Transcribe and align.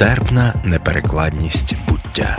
Нестерпна 0.00 0.54
неперекладність 0.64 1.74
буття. 1.88 2.38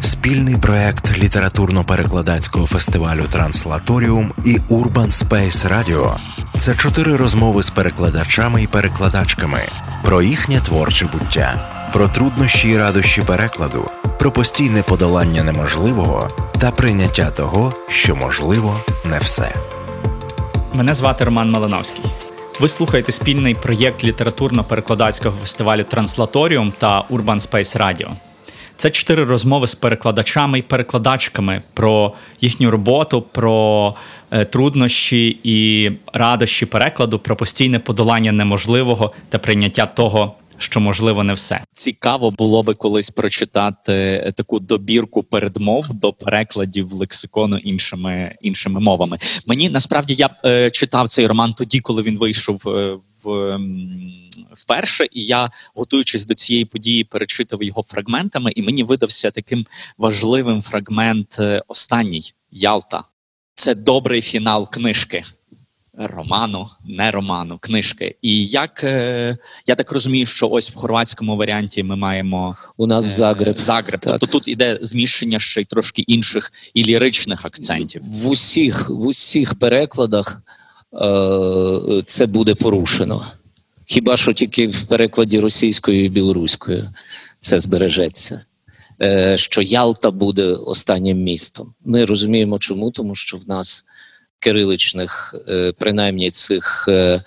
Спільний 0.00 0.56
проект 0.56 1.18
літературно-перекладацького 1.18 2.66
фестивалю 2.66 3.22
Транслаторіум 3.30 4.32
і 4.44 4.58
Urban 4.70 5.10
Space 5.10 5.68
Radio– 5.72 6.16
це 6.58 6.74
чотири 6.74 7.16
розмови 7.16 7.62
з 7.62 7.70
перекладачами 7.70 8.62
і 8.62 8.66
перекладачками 8.66 9.60
про 10.04 10.22
їхнє 10.22 10.60
творче 10.60 11.06
буття, 11.06 11.60
про 11.92 12.08
труднощі 12.08 12.68
і 12.68 12.78
радощі 12.78 13.22
перекладу, 13.22 13.90
про 14.18 14.30
постійне 14.30 14.82
подолання 14.82 15.42
неможливого 15.42 16.30
та 16.58 16.70
прийняття 16.70 17.30
того, 17.30 17.72
що 17.88 18.16
можливо 18.16 18.80
не 19.04 19.18
все. 19.18 19.54
Мене 20.72 20.94
звати 20.94 21.24
Роман 21.24 21.50
Малиновський. 21.50 22.04
Ви 22.60 22.68
слухаєте 22.68 23.12
спільний 23.12 23.54
проєкт 23.54 24.04
літературно-перекладацького 24.04 25.32
фестивалю 25.40 25.84
Транслаторіум 25.84 26.72
та 26.78 27.04
Urban 27.10 27.50
Space 27.50 27.78
Radio. 27.78 28.08
Це 28.76 28.90
чотири 28.90 29.24
розмови 29.24 29.66
з 29.66 29.74
перекладачами 29.74 30.58
і 30.58 30.62
перекладачками 30.62 31.62
про 31.74 32.12
їхню 32.40 32.70
роботу, 32.70 33.22
про 33.22 33.94
е, 34.30 34.44
труднощі 34.44 35.38
і 35.44 35.90
радощі 36.12 36.66
перекладу, 36.66 37.18
про 37.18 37.36
постійне 37.36 37.78
подолання 37.78 38.32
неможливого 38.32 39.12
та 39.28 39.38
прийняття 39.38 39.86
того, 39.86 40.34
що 40.58 40.80
можливо 40.80 41.24
не 41.24 41.32
все. 41.32 41.60
Цікаво 41.72 42.30
було 42.30 42.62
би 42.62 42.74
колись 42.74 43.10
прочитати 43.10 44.32
таку 44.36 44.60
добірку 44.60 45.22
передмов 45.22 45.86
до 45.94 46.12
перекладів 46.12 46.92
лексикону 46.92 47.56
іншими 47.56 48.34
іншими 48.42 48.80
мовами. 48.80 49.18
Мені 49.46 49.70
насправді 49.70 50.14
я 50.14 50.30
е, 50.44 50.70
читав 50.70 51.08
цей 51.08 51.26
роман 51.26 51.52
тоді, 51.52 51.80
коли 51.80 52.02
він 52.02 52.18
вийшов 52.18 52.68
е, 52.68 52.98
в. 53.24 53.58
Вперше, 54.52 55.06
і 55.12 55.24
я, 55.24 55.50
готуючись 55.74 56.26
до 56.26 56.34
цієї 56.34 56.64
події, 56.64 57.04
перечитав 57.04 57.62
його 57.62 57.82
фрагментами, 57.82 58.52
і 58.56 58.62
мені 58.62 58.82
видався 58.82 59.30
таким 59.30 59.66
важливим 59.98 60.62
фрагмент 60.62 61.36
е, 61.38 61.62
останній 61.68 62.32
Ялта. 62.50 63.04
Це 63.54 63.74
добрий 63.74 64.22
фінал 64.22 64.70
книжки 64.70 65.24
роману, 65.96 66.68
не 66.84 67.10
роману, 67.10 67.58
книжки. 67.58 68.16
І 68.22 68.46
як 68.46 68.84
е, 68.84 69.36
я 69.66 69.74
так 69.74 69.92
розумію, 69.92 70.26
що 70.26 70.48
ось 70.48 70.70
в 70.70 70.74
хорватському 70.74 71.36
варіанті 71.36 71.82
ми 71.82 71.96
маємо 71.96 72.56
у 72.76 72.86
нас 72.86 73.04
е, 73.04 73.08
Загреб. 73.08 73.56
Загреб. 73.56 74.00
Так. 74.00 74.12
Тобто 74.20 74.26
тут 74.26 74.48
іде 74.48 74.78
зміщення 74.82 75.40
ще 75.40 75.60
й 75.60 75.64
трошки 75.64 76.02
інших 76.02 76.52
і 76.74 76.84
ліричних 76.84 77.44
акцентів. 77.44 78.02
В 78.04 78.28
усіх 78.28 78.90
в 78.90 79.06
усіх 79.06 79.58
перекладах 79.58 80.42
е, 81.02 82.02
це 82.06 82.26
буде 82.26 82.54
порушено. 82.54 83.26
Хіба 83.86 84.16
що 84.16 84.32
тільки 84.32 84.68
в 84.68 84.84
перекладі 84.84 85.40
російською 85.40 86.04
і 86.04 86.08
білоруською 86.08 86.88
це 87.40 87.60
збережеться. 87.60 88.40
Е, 89.02 89.38
що 89.38 89.62
Ялта 89.62 90.10
буде 90.10 90.44
останнім 90.44 91.18
містом. 91.18 91.74
Ми 91.84 92.04
розуміємо, 92.04 92.58
чому, 92.58 92.90
тому 92.90 93.14
що 93.14 93.36
в 93.36 93.48
нас 93.48 93.85
кириличних, 94.38 95.34
е, 95.48 95.72
принаймні 95.78 96.30
цих, 96.30 96.86
е, 96.88 97.22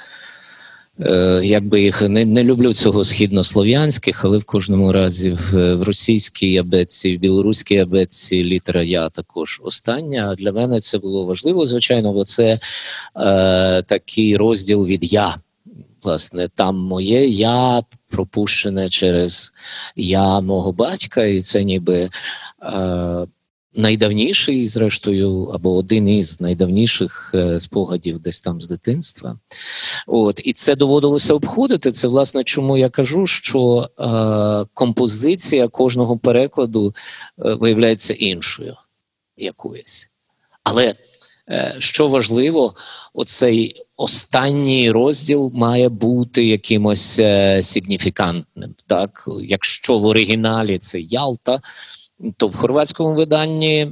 е, 1.00 1.42
як 1.44 1.66
би 1.66 1.82
їх 1.82 2.02
не 2.02 2.26
не 2.26 2.44
люблю 2.44 2.74
цього 2.74 3.06
східнослов'янських, 3.06 4.26
але 4.26 4.38
в 4.38 4.44
кожному 4.44 4.92
разі 4.92 5.32
в, 5.32 5.84
російській 5.84 6.58
абетці, 6.58 7.18
в 7.18 7.20
білоруській 7.20 7.78
абетці 7.78 8.44
літера 8.44 8.84
Я 8.84 9.10
також 9.10 9.62
остання. 9.64 10.36
Для 10.36 10.52
мене 10.52 10.80
це 10.80 10.98
було 10.98 11.26
важливо, 11.26 11.66
звичайно, 11.66 12.14
бо 12.14 12.24
це 12.24 12.60
е, 13.16 13.82
такий 13.82 14.38
розділ 14.38 14.86
від 14.86 15.14
я. 15.14 15.36
Власне, 16.04 16.50
там 16.56 16.78
моє 16.78 17.28
я 17.28 17.82
пропущене 18.10 18.90
через 18.90 19.54
я 19.96 20.40
мого 20.40 20.72
батька, 20.72 21.24
і 21.24 21.42
це 21.42 21.64
ніби. 21.64 22.10
Е, 22.64 23.26
найдавніший, 23.76 24.68
зрештою, 24.68 25.44
або 25.44 25.76
один 25.76 26.10
із 26.10 26.42
найдавніших 26.42 27.32
е, 27.36 27.60
спогадів 27.60 28.20
десь 28.20 28.42
там 28.42 28.62
з 28.62 28.68
дитинства. 28.68 29.38
От 30.08 30.42
І 30.44 30.54
це 30.54 30.76
доводилося 30.76 31.34
обходити. 31.34 31.92
Це, 31.92 32.08
власне, 32.08 32.44
чому 32.44 32.78
я 32.78 32.90
кажу, 32.90 33.28
що 33.28 33.90
е, 34.00 34.70
композиція 34.74 35.68
кожного 35.68 36.18
перекладу 36.18 36.96
е, 37.46 37.54
виявляється 37.54 38.14
іншою 38.14 38.76
якоюсь. 39.38 40.10
Але 40.64 40.94
е, 41.50 41.76
що 41.80 42.08
важливо, 42.08 42.76
оцей 43.14 43.86
останній 43.98 44.92
розділ 44.92 45.52
має 45.56 45.90
бути 45.90 46.46
якимось 46.46 47.20
е, 47.20 47.64
сигніфікантним. 47.64 48.76
Так? 48.88 49.30
Якщо 49.42 49.98
в 49.98 50.06
оригіналі 50.06 50.78
це 50.78 51.00
Ялта 51.00 51.62
то 52.38 52.48
в 52.48 52.56
хорватському 52.56 53.16
виданні 53.16 53.92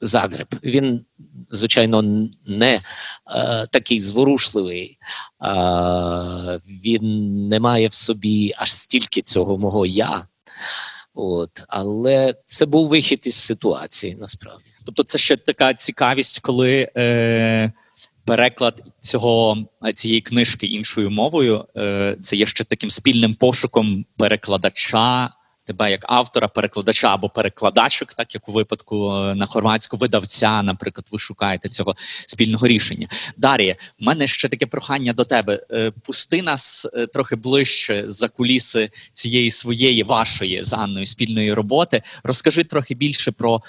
Загреб. 0.00 0.54
Він, 0.64 1.04
звичайно, 1.50 2.28
не 2.46 2.74
е, 2.74 3.66
такий 3.72 4.00
зворушливий, 4.00 4.98
е, 5.42 5.48
він 6.66 7.48
не 7.48 7.60
має 7.60 7.88
в 7.88 7.94
собі 7.94 8.54
аж 8.56 8.72
стільки 8.72 9.22
цього 9.22 9.58
мого 9.58 9.86
я. 9.86 10.22
От, 11.14 11.64
Але 11.68 12.34
це 12.46 12.66
був 12.66 12.88
вихід 12.88 13.22
із 13.24 13.34
ситуації 13.34 14.16
насправді. 14.20 14.64
Тобто, 14.84 15.02
це 15.02 15.18
ще 15.18 15.36
така 15.36 15.74
цікавість, 15.74 16.40
коли. 16.40 16.88
Е... 16.96 17.72
Переклад 18.24 18.82
цього 19.00 19.56
цієї 19.94 20.20
книжки 20.20 20.66
іншою 20.66 21.10
мовою 21.10 21.64
е, 21.76 22.16
це 22.22 22.36
є 22.36 22.46
ще 22.46 22.64
таким 22.64 22.90
спільним 22.90 23.34
пошуком 23.34 24.04
перекладача 24.16 25.30
тебе 25.68 25.90
як 25.90 26.04
автора, 26.08 26.48
перекладача 26.48 27.14
або 27.14 27.28
перекладачок, 27.28 28.14
так 28.14 28.34
як 28.34 28.48
у 28.48 28.52
випадку 28.52 29.12
е, 29.12 29.34
на 29.34 29.46
хорватську 29.46 29.96
видавця, 29.96 30.62
наприклад, 30.62 31.06
ви 31.12 31.18
шукаєте 31.18 31.68
цього 31.68 31.96
спільного 32.26 32.66
рішення. 32.66 33.08
Дар'я, 33.36 33.76
в 34.00 34.04
мене 34.04 34.26
ще 34.26 34.48
таке 34.48 34.66
прохання 34.66 35.12
до 35.12 35.24
тебе. 35.24 35.60
Е, 35.70 35.92
пусти 36.04 36.42
нас 36.42 36.88
е, 36.94 37.06
трохи 37.06 37.36
ближче 37.36 38.04
за 38.06 38.28
куліси 38.28 38.90
цієї 39.12 39.50
своєї 39.50 40.02
вашої 40.02 40.64
з 40.64 40.72
Анною 40.72 41.06
спільної 41.06 41.52
роботи. 41.52 42.02
Розкажи 42.22 42.64
трохи 42.64 42.94
більше 42.94 43.30
про 43.30 43.62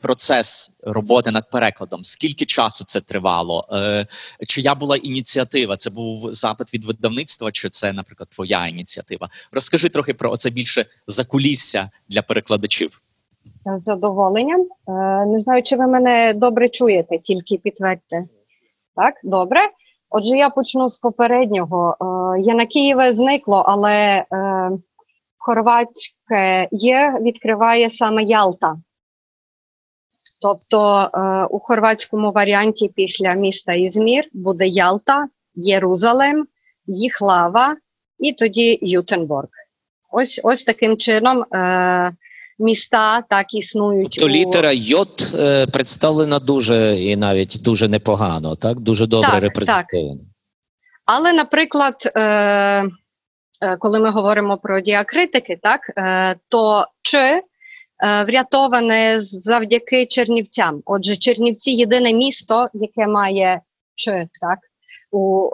процес 0.00 0.72
роботи 0.82 1.30
над 1.30 1.50
перекладом. 1.50 2.04
Скільки 2.04 2.44
часу 2.44 2.84
це 2.84 3.00
тривало? 3.00 3.68
Чия 4.48 4.74
була 4.74 4.96
ініціатива? 4.96 5.76
Це 5.76 5.90
був 5.90 6.32
запит 6.32 6.74
від 6.74 6.84
видавництва, 6.84 7.52
чи 7.52 7.68
це, 7.68 7.92
наприклад, 7.92 8.28
твоя 8.30 8.66
ініціатива? 8.66 9.30
Розкажи 9.52 9.88
трохи 9.88 10.14
про 10.14 10.36
це 10.36 10.50
більше 10.50 10.86
за 11.06 11.24
куліси 11.24 11.41
закулісся 11.42 11.90
для 12.08 12.22
перекладачів? 12.22 13.02
З 13.76 13.82
задоволенням. 13.82 14.60
Е, 14.60 14.92
не 15.26 15.38
знаю, 15.38 15.62
чи 15.62 15.76
ви 15.76 15.86
мене 15.86 16.34
добре 16.34 16.68
чуєте, 16.68 17.18
тільки 17.18 17.56
підтвердьте. 17.56 18.24
Так, 18.96 19.14
добре. 19.24 19.60
Отже, 20.10 20.36
я 20.36 20.50
почну 20.50 20.88
з 20.88 20.96
попереднього. 20.96 21.96
Е, 22.00 22.40
я 22.40 22.54
на 22.54 22.66
Києві 22.66 23.12
зникло, 23.12 23.64
але 23.66 23.92
е, 23.92 24.24
хорватське 25.38 26.68
є, 26.70 27.18
відкриває 27.20 27.90
саме 27.90 28.22
Ялта. 28.22 28.76
Тобто 30.42 31.10
у 31.50 31.58
хорватському 31.58 32.32
варіанті 32.32 32.88
після 32.88 33.34
міста 33.34 33.72
Ізмір 33.72 34.24
буде 34.32 34.66
Ялта, 34.66 35.28
Єрузалем, 35.54 36.46
Їхлава 36.86 37.76
і 38.18 38.32
тоді 38.32 38.78
Ютенборг. 38.82 39.48
Ось 40.12 40.40
ось 40.42 40.64
таким 40.64 40.96
чином 40.96 41.42
е, 41.42 42.12
міста 42.58 43.22
так 43.22 43.54
існують. 43.54 44.16
То 44.18 44.24
у... 44.24 44.28
літера 44.28 44.72
Йот 44.72 45.34
е, 45.34 45.66
представлена 45.66 46.38
дуже 46.38 47.00
і 47.00 47.16
навіть 47.16 47.58
дуже 47.62 47.88
непогано, 47.88 48.56
так? 48.56 48.80
Дуже 48.80 49.06
добре 49.06 49.30
так, 49.30 49.42
репрезентована. 49.42 50.20
Так. 50.20 50.28
Але, 51.04 51.32
наприклад, 51.32 52.12
е, 52.16 52.20
е, 52.20 52.86
коли 53.78 54.00
ми 54.00 54.10
говоримо 54.10 54.56
про 54.58 54.80
діакритики, 54.80 55.58
так, 55.62 55.80
е, 55.96 56.36
то 56.48 56.86
чи 57.02 57.18
е, 57.18 57.42
врятоване 58.24 59.20
завдяки 59.20 60.06
Чернівцям. 60.06 60.82
Отже, 60.84 61.16
Чернівці 61.16 61.70
єдине 61.70 62.12
місто, 62.12 62.68
яке 62.74 63.06
має 63.06 63.60
чи 63.94 64.28
так 64.40 64.58
у 65.12 65.48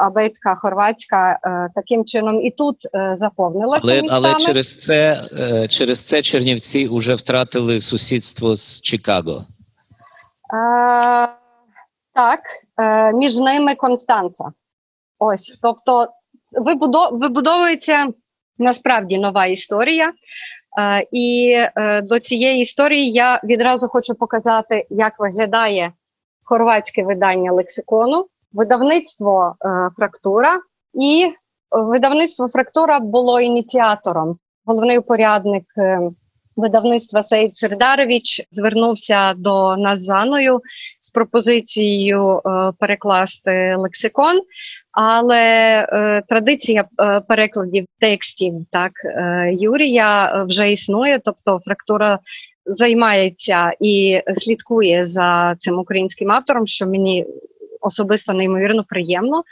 абетка 0.00 0.54
хорватська 0.54 1.38
е, 1.44 1.68
таким 1.74 2.04
чином 2.04 2.40
і 2.42 2.50
тут 2.50 2.76
е, 2.94 3.12
заповнилася. 3.16 3.80
Але 3.84 4.02
але 4.10 4.34
через 4.34 4.76
це 4.76 5.22
е, 5.38 5.68
через 5.68 6.02
це 6.02 6.22
Чернівці 6.22 6.88
вже 6.88 7.14
втратили 7.14 7.80
сусідство 7.80 8.56
з 8.56 8.80
Чикаго. 8.80 9.42
А, 10.54 11.26
Так, 12.14 12.40
між 13.14 13.38
ними 13.38 13.74
Констанца. 13.74 14.44
Ось, 15.18 15.58
тобто, 15.62 16.08
вибудовується 17.12 18.08
насправді 18.58 19.18
нова 19.18 19.46
історія. 19.46 20.12
І 21.12 21.56
до 22.02 22.20
цієї 22.20 22.60
історії 22.60 23.12
я 23.12 23.40
відразу 23.44 23.88
хочу 23.88 24.14
показати, 24.14 24.86
як 24.90 25.18
виглядає 25.18 25.92
хорватське 26.42 27.02
видання 27.02 27.52
лексикону 27.52 28.26
видавництво 28.52 29.54
е, 29.64 29.88
фрактура 29.96 30.58
і 31.00 31.28
видавництво 31.70 32.48
Фрактура 32.48 33.00
було 33.00 33.40
ініціатором. 33.40 34.36
Головний 34.64 34.98
упорядник 34.98 35.64
е, 35.78 36.00
видавництва 36.56 37.22
Сейд 37.22 37.56
Сердарович 37.56 38.46
звернувся 38.50 39.34
до 39.34 39.76
нас 39.76 40.00
з 40.00 40.10
Аною 40.10 40.60
з 41.00 41.10
пропозицією 41.10 42.38
е, 42.38 42.72
перекласти 42.78 43.74
лексикон. 43.78 44.40
Але 44.92 45.44
е, 45.92 46.22
традиція 46.28 46.84
е, 47.00 47.20
перекладів 47.20 47.86
текстів 48.00 48.54
так 48.70 48.92
е, 49.04 49.50
Юрія 49.60 50.42
вже 50.48 50.72
існує, 50.72 51.20
тобто 51.24 51.60
фрактура 51.64 52.18
займається 52.66 53.72
і 53.80 54.20
слідкує 54.34 55.04
за 55.04 55.56
цим 55.58 55.78
українським 55.78 56.30
автором, 56.30 56.66
що 56.66 56.86
мені 56.86 57.26
особисто 57.80 58.32
неймовірно 58.32 58.84
приємно. 58.84 59.42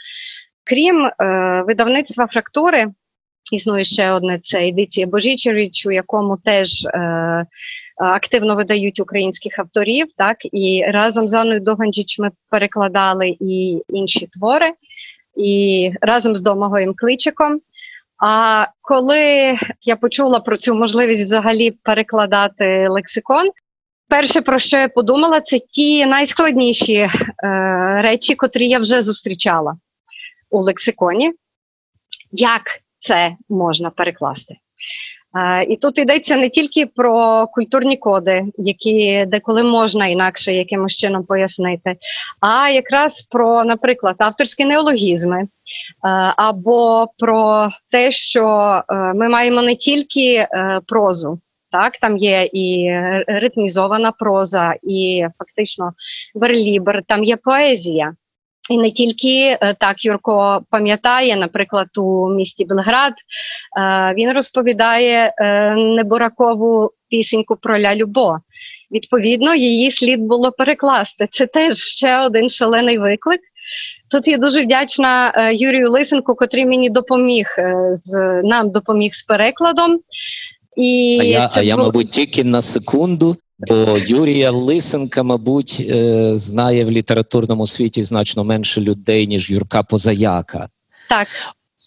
Крім 0.64 1.06
е, 1.06 1.12
видавництва 1.66 2.26
фрактури, 2.26 2.86
існує 3.52 3.84
ще 3.84 4.12
одне 4.12 4.40
це 4.44 4.68
едиція 4.68 5.06
Божічевич, 5.06 5.86
у 5.86 5.90
якому 5.90 6.36
теж 6.44 6.84
е, 6.84 7.46
активно 7.96 8.56
видають 8.56 9.00
українських 9.00 9.58
авторів. 9.58 10.06
Так 10.16 10.36
і 10.52 10.84
разом 10.88 11.28
з 11.28 11.34
Анною 11.34 11.60
Доганджіч 11.60 12.18
ми 12.18 12.30
перекладали 12.50 13.36
і 13.40 13.82
інші 13.88 14.26
твори, 14.26 14.70
і 15.36 15.92
разом 16.00 16.36
з 16.36 16.42
Домагоєм 16.42 16.94
Кличиком. 16.96 17.60
А 18.24 18.66
коли 18.80 19.54
я 19.82 19.96
почула 19.96 20.40
про 20.40 20.56
цю 20.56 20.74
можливість 20.74 21.24
взагалі 21.24 21.70
перекладати 21.70 22.88
лексикон, 22.88 23.50
перше 24.08 24.40
про 24.40 24.58
що 24.58 24.76
я 24.76 24.88
подумала, 24.88 25.40
це 25.40 25.58
ті 25.58 26.06
найскладніші 26.06 26.94
е, 26.94 27.08
речі, 28.02 28.34
котрі 28.34 28.68
я 28.68 28.78
вже 28.78 29.02
зустрічала 29.02 29.76
у 30.50 30.62
лексиконі. 30.62 31.32
Як 32.32 32.62
це 33.00 33.36
можна 33.48 33.90
перекласти? 33.90 34.56
Е, 35.36 35.64
і 35.64 35.76
тут 35.76 35.98
йдеться 35.98 36.36
не 36.36 36.48
тільки 36.48 36.86
про 36.86 37.46
культурні 37.46 37.96
коди, 37.96 38.44
які 38.58 39.24
деколи 39.26 39.62
можна 39.62 40.06
інакше 40.06 40.52
якимось 40.52 40.96
чином 40.96 41.24
пояснити, 41.24 41.96
а 42.40 42.70
якраз 42.70 43.22
про, 43.22 43.64
наприклад, 43.64 44.16
авторські 44.18 44.64
неологізми, 44.64 45.40
е, 45.40 45.48
або 46.36 47.06
про 47.18 47.68
те, 47.90 48.12
що 48.12 48.46
е, 48.88 48.94
ми 48.94 49.28
маємо 49.28 49.62
не 49.62 49.74
тільки 49.74 50.46
прозу. 50.86 51.40
Так, 51.82 51.98
там 51.98 52.16
є 52.16 52.48
і 52.52 52.90
ритмізована 53.26 54.12
проза, 54.12 54.74
і 54.82 55.26
фактично 55.38 55.92
верлібр, 56.34 57.02
там 57.06 57.24
є 57.24 57.36
поезія. 57.36 58.12
І 58.70 58.78
не 58.78 58.90
тільки 58.90 59.58
е, 59.60 59.74
так 59.80 60.04
Юрко 60.04 60.62
пам'ятає, 60.70 61.36
наприклад, 61.36 61.88
у 61.96 62.30
місті 62.30 62.64
Белград 62.64 63.12
е, 63.12 64.14
він 64.14 64.32
розповідає 64.32 65.32
е, 65.38 65.74
неборакову 65.74 66.90
пісеньку 67.08 67.56
про 67.56 67.80
ля 67.80 67.94
Любо. 67.94 68.38
Відповідно, 68.90 69.54
її 69.54 69.90
слід 69.90 70.20
було 70.20 70.52
перекласти. 70.52 71.28
Це 71.30 71.46
теж 71.46 71.76
ще 71.76 72.20
один 72.20 72.48
шалений 72.48 72.98
виклик. 72.98 73.40
Тут 74.10 74.28
я 74.28 74.38
дуже 74.38 74.62
вдячна 74.62 75.32
Юрію 75.52 75.90
Лисенку, 75.90 76.34
котрий 76.34 76.66
мені 76.66 76.90
допоміг 76.90 77.46
з 77.92 78.40
нам 78.44 78.70
допоміг 78.70 79.14
з 79.14 79.22
перекладом. 79.22 80.00
І 80.78 81.18
А 81.20 81.24
я, 81.24 81.50
а 81.52 81.62
я 81.62 81.76
мабуть, 81.76 82.10
тільки 82.10 82.44
на 82.44 82.62
секунду 82.62 83.36
Бо 83.58 83.98
Юрія 83.98 84.50
Лисенка, 84.50 85.22
мабуть, 85.22 85.86
е, 85.90 86.36
знає 86.36 86.84
в 86.84 86.90
літературному 86.90 87.66
світі 87.66 88.02
значно 88.02 88.44
менше 88.44 88.80
людей, 88.80 89.26
ніж 89.26 89.50
Юрка 89.50 89.82
Позаяка. 89.82 90.68
Так. 91.08 91.28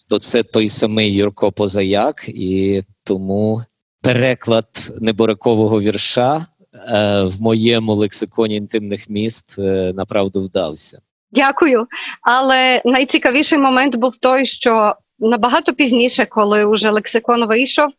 То 0.08 0.18
це 0.18 0.42
той 0.42 0.68
самий 0.68 1.14
Юрко 1.14 1.52
Позаяк, 1.52 2.28
і 2.28 2.82
тому 3.04 3.62
переклад 4.02 4.66
неборакового 5.00 5.80
вірша 5.80 6.46
е, 6.74 7.22
в 7.22 7.42
моєму 7.42 7.94
лексиконі 7.94 8.56
інтимних 8.56 9.10
міст 9.10 9.58
е, 9.58 9.92
направду 9.96 10.42
вдався. 10.42 11.00
Дякую. 11.30 11.86
Але 12.22 12.82
найцікавіший 12.84 13.58
момент 13.58 13.96
був 13.96 14.16
той, 14.16 14.46
що 14.46 14.94
набагато 15.18 15.72
пізніше, 15.72 16.26
коли 16.26 16.64
уже 16.64 16.90
лексикон 16.90 17.46
вийшов, 17.46 17.90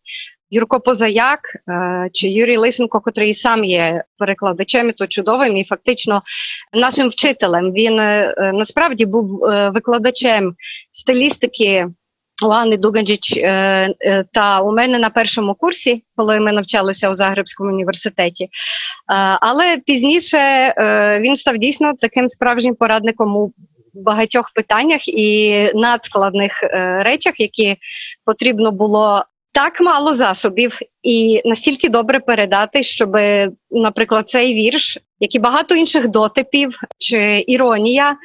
Юрко 0.54 0.80
Позаяк 0.80 1.40
е, 1.70 2.10
чи 2.14 2.28
Юрій 2.28 2.58
Лисенко, 2.58 3.00
котрий 3.00 3.34
сам 3.34 3.64
є 3.64 4.04
перекладачем, 4.18 4.90
і 4.90 4.92
то 4.92 5.08
чудовим 5.08 5.58
і 5.58 5.64
фактично 5.64 6.22
нашим 6.74 7.10
вчителем. 7.10 7.72
Він 7.72 8.00
е, 8.00 8.34
насправді 8.54 9.06
був 9.06 9.46
е, 9.46 9.70
викладачем 9.70 10.56
стилістики. 10.92 11.88
У 12.46 12.50
Анни 12.50 12.78
Дуганджіч 12.78 13.40
та 14.34 14.62
у 14.62 14.72
мене 14.72 15.00
на 15.00 15.10
першому 15.10 15.54
курсі, 15.54 16.04
коли 16.16 16.40
ми 16.40 16.52
навчалися 16.52 17.10
у 17.10 17.16
Загребському 17.16 17.70
університеті. 17.70 18.50
Але 19.42 19.78
пізніше 19.86 20.74
він 21.22 21.36
став 21.36 21.58
дійсно 21.58 21.94
таким 22.02 22.28
справжнім 22.28 22.76
порадником 22.76 23.38
у 23.38 23.54
багатьох 23.94 24.52
питаннях 24.56 25.08
і 25.08 25.70
надскладних 25.74 26.64
речах, 27.00 27.40
які 27.40 27.78
потрібно 28.26 28.72
було 28.72 29.24
так 29.54 29.82
мало 29.82 30.14
засобів 30.14 30.80
і 31.04 31.42
настільки 31.46 31.90
добре 31.90 32.20
передати, 32.20 32.84
щоб, 32.84 33.18
наприклад, 33.72 34.30
цей 34.30 34.54
вірш, 34.54 34.98
як 35.20 35.36
і 35.36 35.40
багато 35.40 35.76
інших 35.76 36.08
дотипів 36.08 36.80
чи 36.98 37.44
іронія, 37.48 38.18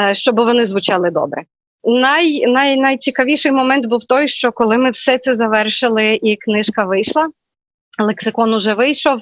е, 0.00 0.14
щоб 0.14 0.36
вони 0.36 0.66
звучали 0.66 1.10
добре. 1.10 1.42
Най, 1.84 2.46
най, 2.46 2.76
Найцікавіший 2.76 3.52
момент 3.52 3.86
був 3.86 4.04
той, 4.04 4.28
що 4.28 4.52
коли 4.52 4.78
ми 4.78 4.90
все 4.90 5.18
це 5.18 5.34
завершили, 5.34 6.18
і 6.22 6.36
книжка 6.36 6.84
вийшла. 6.84 7.28
Лексикон 7.98 8.54
уже 8.54 8.74
вийшов 8.74 9.20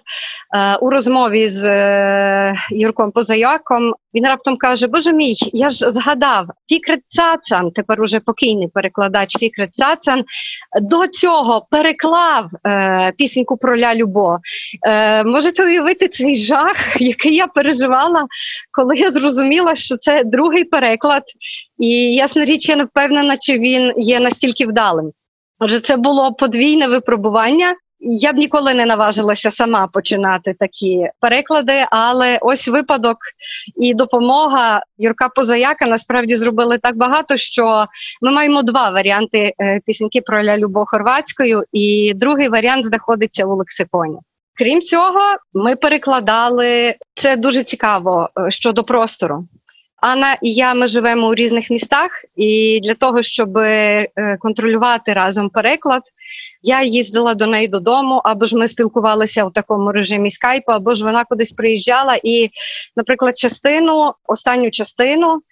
е, 0.55 0.77
у 0.77 0.91
розмові 0.91 1.49
з 1.49 1.65
е, 1.65 2.55
Юрком 2.71 3.11
Позаяком. 3.11 3.95
Він 4.15 4.27
раптом 4.27 4.57
каже: 4.57 4.87
Боже 4.87 5.13
мій, 5.13 5.35
я 5.53 5.71
ж 5.71 5.91
згадав 5.91 6.47
Фікрет 6.69 7.01
Цацан, 7.07 7.71
тепер 7.71 8.01
уже 8.01 8.21
покійний 8.21 8.69
перекладач 8.69 9.39
Фікрет 9.39 9.75
Цацан, 9.75 10.25
до 10.81 11.07
цього 11.07 11.67
переклав 11.71 12.47
е, 12.67 13.13
пісеньку 13.19 13.57
про 13.57 13.79
Ля 13.79 13.95
Любо. 13.95 14.39
Е, 14.87 15.25
Можете 15.25 15.65
уявити 15.65 16.09
цей 16.09 16.37
жах, 16.37 17.01
який 17.01 17.35
я 17.35 17.47
переживала, 17.47 18.27
коли 18.73 18.97
я 18.97 19.11
зрозуміла, 19.11 19.75
що 19.75 19.97
це 19.97 20.25
другий 20.25 20.65
переклад, 20.65 21.23
і 21.79 22.15
ясна 22.15 22.45
річ, 22.45 22.69
я 22.69 22.77
не 22.77 22.85
впевнена, 22.85 23.37
чи 23.37 23.59
він 23.59 23.93
є 23.97 24.21
настільки 24.21 24.67
вдалим. 24.67 25.13
Отже, 25.61 25.81
це 25.81 25.97
було 25.97 26.33
подвійне 26.33 26.89
випробування. 26.89 27.75
Я 28.05 28.32
б 28.32 28.37
ніколи 28.37 28.75
не 28.75 28.87
наважилася 28.87 29.51
сама 29.51 29.87
починати 29.87 30.55
такі 30.59 31.09
переклади, 31.21 31.87
але 31.91 32.39
ось 32.41 32.69
випадок 32.69 33.17
і 33.77 33.94
допомога 33.94 34.82
Юрка 34.99 35.29
Позаяка 35.29 35.87
насправді 35.87 36.37
зробили 36.37 36.79
так 36.79 36.97
багато, 36.97 37.37
що 37.37 37.87
ми 38.23 38.32
маємо 38.32 38.63
два 38.63 38.91
варіанти 38.91 39.53
е, 39.61 39.81
пісеньки 39.87 40.21
про 40.21 40.44
Ля 40.44 40.59
Любов 40.59 40.85
хорватською, 40.87 41.63
і 41.73 42.13
другий 42.17 42.49
варіант 42.49 42.87
знаходиться 42.87 43.44
у 43.44 43.56
лексиконі. 43.56 44.19
Крім 44.59 44.81
цього, 44.81 45.21
ми 45.55 45.77
перекладали 45.77 46.94
це 47.15 47.37
дуже 47.37 47.65
цікаво 47.65 48.29
е, 48.39 48.51
щодо 48.51 48.85
простору. 48.85 49.47
Анна 50.03 50.37
і 50.43 50.55
я 50.55 50.75
ми 50.75 50.87
живемо 50.87 51.29
у 51.29 51.35
різних 51.35 51.71
містах, 51.71 52.11
і 52.37 52.81
для 52.82 52.94
того, 52.94 53.23
щоб 53.23 53.59
е, 53.59 54.06
контролювати 54.41 55.13
разом 55.13 55.51
переклад, 55.51 56.03
я 56.63 56.82
їздила 56.82 57.35
до 57.35 57.47
неї 57.47 57.69
додому, 57.69 58.21
або 58.25 58.47
ж 58.47 58.56
ми 58.56 58.69
спілкувалися 58.69 59.44
у 59.44 59.51
такому 59.51 59.93
режимі 59.93 60.31
скайпу, 60.31 60.73
або 60.73 60.94
ж 60.94 61.05
вона 61.05 61.25
кудись 61.25 61.53
приїжджала. 61.53 62.19
І, 62.23 62.51
наприклад, 62.97 63.39
частину, 63.39 64.13
останню 64.27 64.71
частину 64.71 65.43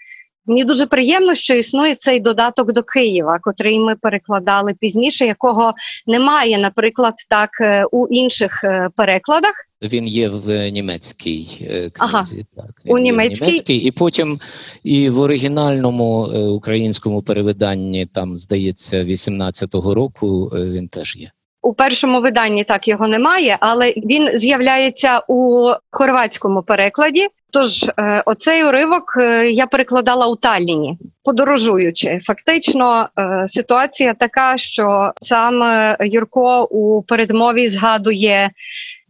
Мені 0.47 0.65
дуже 0.65 0.87
приємно, 0.87 1.35
що 1.35 1.55
існує 1.55 1.95
цей 1.95 2.21
додаток 2.21 2.73
до 2.73 2.83
Києва, 2.83 3.39
котрий 3.43 3.79
ми 3.79 3.97
перекладали 3.97 4.75
пізніше, 4.81 5.27
якого 5.27 5.75
немає, 6.07 6.59
наприклад, 6.59 7.15
так 7.29 7.51
е, 7.61 7.85
у 7.93 8.07
інших 8.07 8.65
е, 8.65 8.89
перекладах. 8.97 9.53
Він 9.83 10.09
є 10.09 10.29
в 10.29 10.71
німецькій 10.71 11.49
е, 11.61 11.91
книзі. 11.91 11.97
Ага, 11.99 12.25
так 12.57 12.81
у 12.85 12.99
німецькій. 12.99 13.45
німецькій, 13.45 13.77
і 13.77 13.91
потім 13.91 14.41
і 14.83 15.11
в 15.11 15.21
оригінальному 15.21 16.23
українському 16.55 17.23
перевиданні, 17.23 18.07
там 18.07 18.37
здається, 18.37 19.05
18-го 19.05 19.95
року 19.95 20.53
він 20.55 20.89
теж 20.89 21.17
є. 21.17 21.31
У 21.63 21.75
першому 21.75 22.21
виданні 22.21 22.65
так 22.65 22.89
його 22.89 23.09
немає, 23.09 23.57
але 23.61 23.91
він 23.91 24.39
з'являється 24.39 25.23
у 25.29 25.71
хорватському 25.91 26.63
перекладі. 26.63 27.29
Тож 27.53 27.83
е, 27.83 28.23
оцей 28.27 28.65
уривок 28.65 29.15
е, 29.21 29.51
я 29.51 29.67
перекладала 29.67 30.27
у 30.27 30.37
Талліні, 30.37 30.99
подорожуючи. 31.25 32.21
Фактично, 32.25 33.09
е, 33.19 33.45
ситуація 33.49 34.15
така, 34.15 34.57
що 34.57 35.13
сам 35.21 35.63
Юрко 36.01 36.65
у 36.65 37.03
передмові 37.03 37.69
згадує 37.69 38.51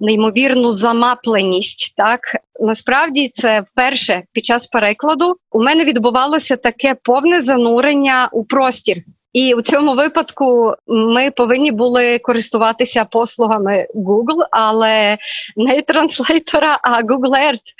неймовірну 0.00 0.70
замапленість. 0.70 1.94
Так 1.96 2.20
насправді 2.60 3.30
це 3.34 3.60
вперше 3.60 4.22
під 4.32 4.44
час 4.44 4.66
перекладу 4.66 5.36
у 5.52 5.62
мене 5.62 5.84
відбувалося 5.84 6.56
таке 6.56 6.96
повне 7.02 7.40
занурення 7.40 8.28
у 8.32 8.44
простір 8.44 8.96
І 9.32 9.54
у 9.54 9.62
цьому 9.62 9.94
випадку 9.94 10.74
ми 10.86 11.30
повинні 11.30 11.72
були 11.72 12.18
користуватися 12.18 13.04
послугами 13.04 13.86
Google, 13.94 14.46
але 14.50 15.18
не 15.56 15.82
транслейтора, 15.82 16.78
а 16.82 17.02
Google 17.02 17.30
Earth. 17.30 17.70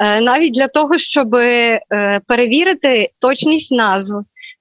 Е, 0.00 0.20
навіть 0.20 0.54
для 0.54 0.68
того, 0.68 0.98
щоб 0.98 1.34
е, 1.34 1.80
перевірити 2.26 3.10
точність 3.18 3.72
назв. 3.72 4.14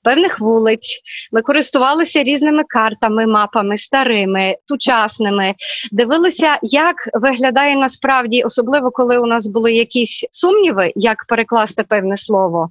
Певних 0.03 0.39
вулиць 0.39 1.01
ми 1.31 1.41
користувалися 1.41 2.23
різними 2.23 2.63
картами, 2.67 3.27
мапами, 3.27 3.77
старими, 3.77 4.55
сучасними, 4.65 5.53
дивилися, 5.91 6.57
як 6.61 6.95
виглядає 7.13 7.75
насправді, 7.75 8.41
особливо 8.43 8.91
коли 8.91 9.17
у 9.17 9.25
нас 9.25 9.47
були 9.47 9.73
якісь 9.73 10.25
сумніви, 10.31 10.91
як 10.95 11.25
перекласти 11.27 11.83
певне 11.83 12.17
слово, 12.17 12.69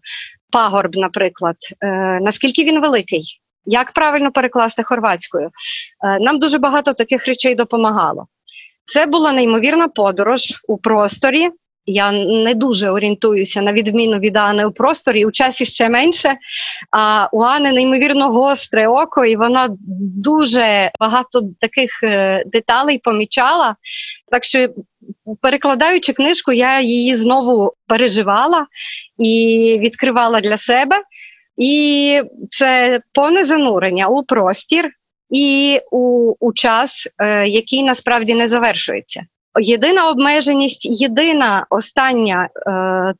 пагорб, 0.53 0.97
наприклад, 0.97 1.57
е, 1.83 1.87
наскільки 2.23 2.65
він 2.65 2.81
великий. 2.81 3.40
Як 3.64 3.93
правильно 3.93 4.33
перекласти 4.33 4.83
хорватською? 4.83 5.50
Е, 6.05 6.19
нам 6.21 6.38
дуже 6.38 6.59
багато 6.59 6.93
таких 6.93 7.26
речей 7.26 7.55
допомагало. 7.55 8.26
Це 8.85 9.07
була 9.07 9.33
неймовірна 9.33 9.88
подорож 9.88 10.40
у 10.69 10.79
просторі. 10.79 11.50
Я 11.87 12.12
не 12.12 12.55
дуже 12.55 12.90
орієнтуюся 12.90 13.62
на 13.62 13.73
відміну 13.73 14.19
від 14.19 14.37
Ани 14.37 14.67
у 14.67 14.73
просторі, 14.73 15.25
у 15.25 15.31
часі 15.31 15.67
ще 15.67 15.88
менше. 15.88 16.35
А 16.97 17.29
у 17.33 17.43
Ани 17.43 17.73
неймовірно 17.73 18.33
гостре 18.33 18.88
око, 18.88 19.25
і 19.25 19.37
вона 19.37 19.69
дуже 20.17 20.90
багато 21.00 21.43
таких 21.61 22.02
е, 22.02 22.45
деталей 22.47 22.99
помічала. 22.99 23.76
Так 24.31 24.45
що, 24.45 24.69
перекладаючи 25.43 26.12
книжку, 26.12 26.52
я 26.52 26.81
її 26.81 27.14
знову 27.14 27.73
переживала 27.87 28.67
і 29.19 29.79
відкривала 29.81 30.40
для 30.40 30.57
себе. 30.57 30.97
І 31.61 32.23
це 32.50 33.00
повне 33.12 33.45
занурення 33.45 34.07
у 34.07 34.23
простір 34.23 34.90
і 35.31 35.81
у, 35.90 36.35
у 36.40 36.52
час, 36.52 37.09
е, 37.19 37.49
який 37.49 37.83
насправді 37.83 38.35
не 38.35 38.47
завершується. 38.47 39.23
Єдина 39.61 40.09
обмеженість, 40.09 41.00
єдина 41.00 41.67
остання 41.71 42.49
е, 42.67 42.71
е, 42.71 43.14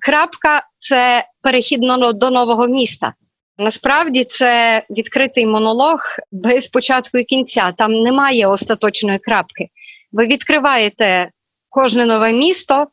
крапка 0.00 0.62
це 0.78 1.24
перехід 1.42 1.80
до 2.14 2.30
нового 2.30 2.66
міста. 2.66 3.14
Насправді 3.58 4.24
це 4.24 4.82
відкритий 4.90 5.46
монолог 5.46 5.98
без 6.32 6.68
початку 6.68 7.18
і 7.18 7.24
кінця. 7.24 7.72
Там 7.78 7.92
немає 7.92 8.46
остаточної 8.46 9.18
крапки. 9.18 9.68
Ви 10.12 10.26
відкриваєте 10.26 11.30
кожне 11.68 12.06
нове 12.06 12.32
місто, 12.32 12.86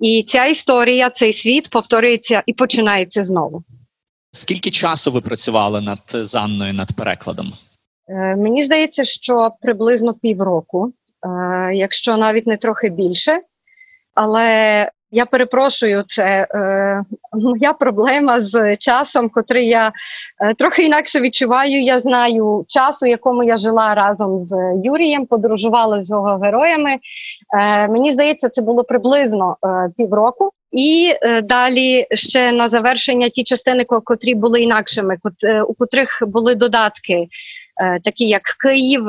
і 0.00 0.24
ця 0.26 0.46
історія, 0.46 1.10
цей 1.10 1.32
світ 1.32 1.70
повторюється 1.70 2.42
і 2.46 2.52
починається 2.52 3.22
знову. 3.22 3.64
Скільки 4.34 4.70
часу 4.70 5.12
ви 5.12 5.20
працювали 5.20 5.80
над 5.80 6.00
Занною 6.08 6.74
над 6.74 6.92
перекладом? 6.96 7.52
Е, 8.08 8.36
мені 8.36 8.62
здається, 8.62 9.04
що 9.04 9.50
приблизно 9.60 10.14
півроку, 10.14 10.92
е, 11.26 11.70
якщо 11.74 12.16
навіть 12.16 12.46
не 12.46 12.56
трохи 12.56 12.88
більше. 12.88 13.40
Але 14.14 14.90
я 15.14 15.26
перепрошую, 15.26 16.04
це 16.08 16.46
е, 16.50 17.02
моя 17.32 17.72
проблема 17.72 18.40
з 18.40 18.76
часом, 18.76 19.28
котрий 19.28 19.66
я 19.66 19.92
е, 20.40 20.54
трохи 20.54 20.82
інакше 20.82 21.20
відчуваю. 21.20 21.82
Я 21.82 21.98
знаю 22.00 22.64
часу, 22.68 23.06
якому 23.06 23.44
я 23.44 23.56
жила 23.58 23.94
разом 23.94 24.40
з 24.40 24.56
Юрієм, 24.84 25.26
подорожувала 25.26 26.00
з 26.00 26.10
його 26.10 26.38
героями. 26.38 26.90
Е, 27.60 27.88
Мені 27.88 28.10
здається, 28.10 28.48
це 28.48 28.62
було 28.62 28.84
приблизно 28.84 29.56
е, 29.64 29.90
півроку. 29.96 30.50
І 30.72 31.14
е, 31.22 31.42
далі 31.42 32.06
ще 32.10 32.52
на 32.52 32.68
завершення 32.68 33.28
ті 33.28 33.44
частини, 33.44 33.84
котрі 33.84 34.34
були 34.34 34.60
інакшими, 34.60 35.16
е, 35.44 35.62
у 35.62 35.74
котрих 35.74 36.22
були 36.26 36.54
додатки, 36.54 37.26
е, 37.82 38.00
такі 38.04 38.28
як 38.28 38.42
Київ, 38.42 39.04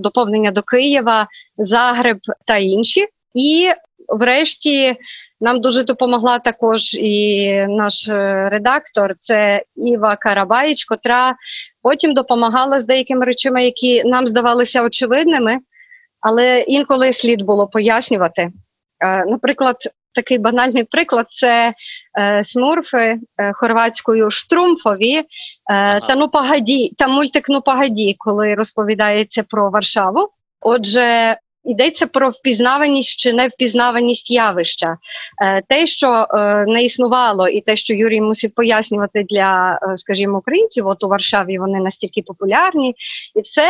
доповнення 0.00 0.50
до 0.50 0.62
Києва, 0.62 1.26
Загреб 1.58 2.18
та 2.46 2.56
інші. 2.56 3.06
І 3.34 3.70
врешті 4.08 4.96
нам 5.40 5.60
дуже 5.60 5.82
допомогла 5.82 6.38
також 6.38 6.94
і 6.94 7.52
наш 7.68 8.08
е, 8.08 8.48
редактор, 8.48 9.14
це 9.18 9.62
Іва 9.76 10.16
Карабаїч, 10.16 10.84
котра 10.84 11.34
потім 11.82 12.14
допомагала 12.14 12.80
з 12.80 12.86
деякими 12.86 13.26
речами, 13.26 13.64
які 13.64 14.04
нам 14.04 14.26
здавалися 14.26 14.82
очевидними, 14.82 15.58
але 16.20 16.58
інколи 16.58 17.12
слід 17.12 17.42
було 17.42 17.66
пояснювати. 17.66 18.42
Е, 19.00 19.24
наприклад, 19.24 19.76
такий 20.14 20.38
банальний 20.38 20.84
приклад 20.84 21.26
це 21.30 21.74
е, 22.18 22.44
смурфи 22.44 23.18
хорватською 23.52 24.30
штрумфові 24.30 25.22
ага. 25.70 26.00
та 26.00 26.14
ну 26.14 26.28
погоді, 26.28 26.92
та 26.98 27.08
мультик 27.08 27.48
ну 27.48 27.60
погоді, 27.60 28.14
коли 28.18 28.54
розповідається 28.54 29.42
про 29.42 29.70
Варшаву. 29.70 30.28
Отже, 30.60 31.36
Йдеться 31.68 32.06
про 32.06 32.30
впізнаваність 32.30 33.18
чи 33.18 33.32
невпізнаваність 33.32 34.30
явища. 34.30 34.96
Е, 35.42 35.62
те, 35.68 35.86
що 35.86 36.26
е, 36.30 36.64
не 36.68 36.84
існувало, 36.84 37.48
і 37.48 37.60
те, 37.60 37.76
що 37.76 37.94
Юрій 37.94 38.20
мусив 38.20 38.50
пояснювати 38.50 39.26
для, 39.30 39.80
е, 39.82 39.96
скажімо, 39.96 40.38
українців, 40.38 40.86
от 40.86 41.04
у 41.04 41.08
Варшаві 41.08 41.58
вони 41.58 41.80
настільки 41.80 42.22
популярні, 42.22 42.94
і 43.34 43.40
все 43.40 43.66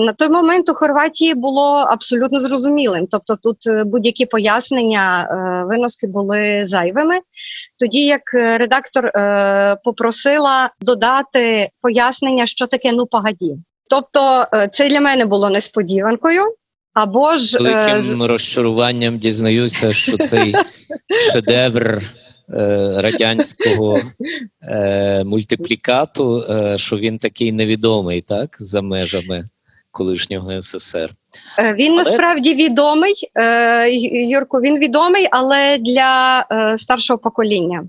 на 0.00 0.12
той 0.12 0.28
момент 0.28 0.68
у 0.68 0.74
Хорватії 0.74 1.34
було 1.34 1.74
абсолютно 1.74 2.40
зрозумілим. 2.40 3.06
Тобто, 3.10 3.36
тут 3.36 3.58
будь-які 3.84 4.26
пояснення, 4.26 5.28
виноски 5.68 6.06
були 6.06 6.64
зайвими. 6.64 7.20
Тоді 7.78 8.04
як 8.06 8.22
редактор 8.34 9.10
попросила 9.84 10.70
додати 10.80 11.70
пояснення, 11.82 12.46
що 12.46 12.66
таке 12.66 12.92
ну 12.92 13.06
погоді. 13.06 13.56
Тобто, 13.90 14.46
це 14.72 14.88
для 14.88 15.00
мене 15.00 15.24
було 15.24 15.50
несподіванкою. 15.50 16.54
Або 16.94 17.36
ж 17.36 17.58
великим 17.58 18.22
е... 18.22 18.26
розчаруванням 18.26 19.18
дізнаюся, 19.18 19.92
що 19.92 20.18
цей 20.18 20.54
шедевр 21.32 22.02
е, 22.54 22.94
радянського 22.96 24.00
е, 24.62 25.24
мультиплікату, 25.24 26.44
е, 26.50 26.78
що 26.78 26.96
він 26.96 27.18
такий 27.18 27.52
невідомий, 27.52 28.20
так, 28.20 28.56
за 28.58 28.82
межами 28.82 29.44
колишнього 29.90 30.60
СССР. 30.60 31.10
Е, 31.58 31.74
він 31.74 31.92
але... 31.92 31.96
насправді 31.96 32.54
відомий, 32.54 33.14
е, 33.34 33.90
Юрку. 34.28 34.60
Він 34.60 34.78
відомий, 34.78 35.28
але 35.30 35.78
для 35.78 36.44
старшого 36.76 37.18
покоління 37.18 37.84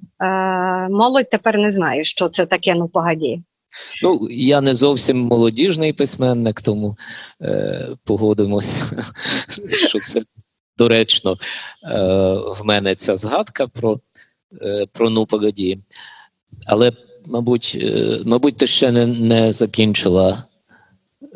молодь 0.90 1.30
тепер 1.30 1.58
не 1.58 1.72
знає, 1.72 2.04
що 2.04 2.30
це 2.30 2.46
таке. 2.46 2.76
Ну 2.76 2.88
погоді. 2.88 3.42
Ну, 4.04 4.28
я 4.32 4.62
не 4.62 4.74
зовсім 4.74 5.18
молодіжний 5.18 5.94
письменник, 5.94 6.62
тому 6.62 6.98
е, 7.42 7.88
погодимося, 8.04 9.04
що 9.88 10.00
це 10.00 10.22
доречно 10.78 11.32
е, 11.32 11.38
в 12.34 12.62
мене 12.64 12.96
ця 12.96 13.16
згадка 13.16 13.68
про 13.68 14.00
е, 14.62 14.86
про 14.92 15.10
ну 15.10 15.26
погоді. 15.26 15.80
Але, 16.68 16.92
мабуть, 17.26 17.78
е, 17.82 18.20
мабуть, 18.26 18.58
ти 18.58 18.68
ще 18.68 18.92
не, 18.92 19.06
не 19.06 19.52
закінчила. 19.52 20.44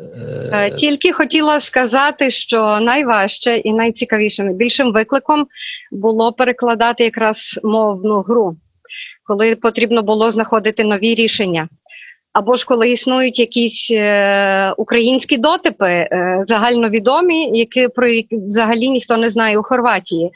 Е, 0.00 0.50
е, 0.52 0.70
тільки 0.70 1.12
хотіла 1.12 1.60
сказати, 1.60 2.30
що 2.30 2.80
найважче 2.80 3.56
і 3.56 3.72
найцікавіше, 3.72 4.44
найбільшим 4.44 4.92
викликом 4.92 5.46
було 5.92 6.32
перекладати 6.32 7.04
якраз 7.04 7.60
мовну 7.62 8.20
гру, 8.20 8.56
коли 9.24 9.56
потрібно 9.56 10.02
було 10.02 10.30
знаходити 10.30 10.84
нові 10.84 11.14
рішення. 11.14 11.68
Або 12.32 12.56
ж 12.56 12.66
коли 12.66 12.90
існують 12.90 13.38
якісь 13.38 13.90
е, 13.90 14.72
українські 14.76 15.36
дотипи 15.36 15.90
е, 15.90 16.38
загальновідомі, 16.42 17.58
які 17.58 17.88
про 17.88 18.08
які 18.08 18.36
взагалі 18.36 18.88
ніхто 18.88 19.16
не 19.16 19.28
знає 19.28 19.58
у 19.58 19.62
Хорватії. 19.62 20.30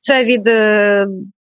Це 0.00 0.24
від 0.24 0.48
е, 0.48 1.06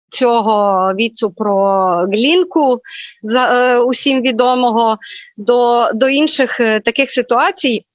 цього 0.09 0.93
віцу 0.93 1.31
про 1.31 1.87
глінку 2.13 2.79
за 3.21 3.45
е, 3.45 3.79
усім 3.79 4.21
відомого 4.21 4.97
до, 5.37 5.89
до 5.93 6.09
інших 6.09 6.59
е, 6.59 6.79
таких 6.79 7.11
ситуацій. 7.11 7.85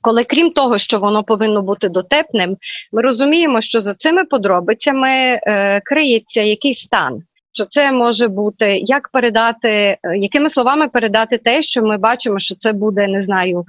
Коли 0.00 0.24
крім 0.24 0.50
того, 0.50 0.78
що 0.78 0.98
воно 0.98 1.24
повинно 1.24 1.62
бути 1.62 1.88
дотепним, 1.88 2.56
ми 2.92 3.02
розуміємо, 3.02 3.60
що 3.60 3.80
за 3.80 3.94
цими 3.94 4.24
подробицями 4.24 5.08
е, 5.08 5.80
криється 5.84 6.40
якийсь 6.40 6.80
стан 6.80 7.22
що 7.56 7.64
це 7.64 7.92
може 7.92 8.28
бути 8.28 8.78
як 8.82 9.08
передати, 9.08 9.68
е, 9.68 9.98
якими 10.16 10.48
словами 10.48 10.88
передати 10.88 11.38
те, 11.38 11.62
що 11.62 11.82
ми 11.82 11.98
бачимо, 11.98 12.38
що 12.38 12.54
це 12.54 12.72
буде, 12.72 13.08
не 13.08 13.20
знаю, 13.20 13.64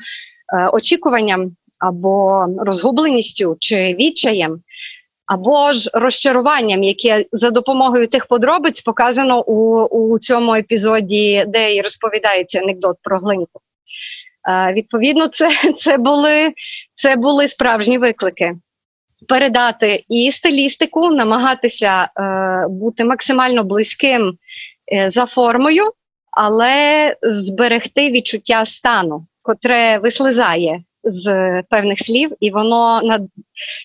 е, 0.53 0.67
очікуванням 0.67 1.51
або 1.79 2.45
розгубленістю 2.57 3.57
чи 3.59 3.95
відчаєм. 3.99 4.61
Або 5.25 5.73
ж 5.73 5.89
розчаруванням, 5.93 6.83
яке 6.83 7.25
за 7.31 7.49
допомогою 7.49 8.07
тих 8.07 8.25
подробиць 8.25 8.81
показано 8.81 9.43
у 9.43 9.83
у 9.85 10.19
цьому 10.19 10.55
епізоді, 10.55 11.45
де 11.47 11.75
і 11.75 11.81
розповідається 11.81 12.59
анекдот 12.59 12.97
про 13.01 13.19
глинку. 13.19 13.61
Е, 14.49 14.73
Відповідно, 14.73 15.27
це 15.27 15.51
це, 15.77 15.97
були 15.97 16.53
це 16.95 17.15
були 17.15 17.47
справжні 17.47 17.97
виклики 17.97 18.55
передати 19.27 20.03
і 20.09 20.31
стилістику, 20.31 21.09
намагатися 21.09 22.03
е, 22.03 22.67
бути 22.69 23.05
максимально 23.05 23.63
близьким 23.63 24.37
е, 24.93 25.09
за 25.09 25.25
формою, 25.25 25.91
але 26.31 27.15
зберегти 27.21 28.11
відчуття 28.11 28.65
стану, 28.65 29.27
котре 29.41 29.97
вислизає 29.97 30.83
з 31.03 31.27
певних 31.69 31.99
слів, 31.99 32.31
і 32.39 32.51
воно 32.51 33.01
над 33.03 33.21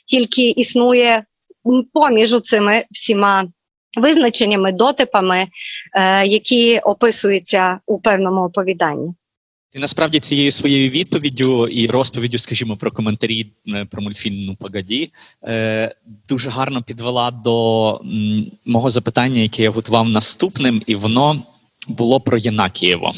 тільки 0.07 0.49
існує 0.51 1.25
поміж 1.93 2.41
цими 2.41 2.85
всіма 2.91 3.45
визначеннями, 4.01 4.73
дотипами, 4.73 5.47
е, 5.95 6.27
які 6.27 6.79
описуються 6.79 7.79
у 7.87 7.99
певному 7.99 8.45
оповіданні. 8.45 9.15
Ти 9.73 9.79
насправді 9.79 10.21
цією 10.21 10.53
своєю 10.53 10.91
відповіддю 10.91 11.69
і 11.69 11.87
розповіддю, 11.87 12.39
скажімо, 12.39 12.77
про 12.77 12.91
коментарі 12.91 13.47
е, 13.69 13.85
про 13.85 14.03
мультфільм 14.03 14.45
«Ну, 14.47 14.55
погоді, 14.55 15.11
е, 15.45 15.95
дуже 16.29 16.51
гарно 16.51 16.83
підвела 16.83 17.31
до 17.31 18.01
мого 18.67 18.91
запитання, 18.91 19.41
яке 19.41 19.63
я 19.63 19.71
готував 19.71 20.09
наступним, 20.09 20.83
і 20.87 20.95
воно 20.95 21.43
було 21.89 22.21
про 22.21 22.39
Єнакієво. 22.39 23.13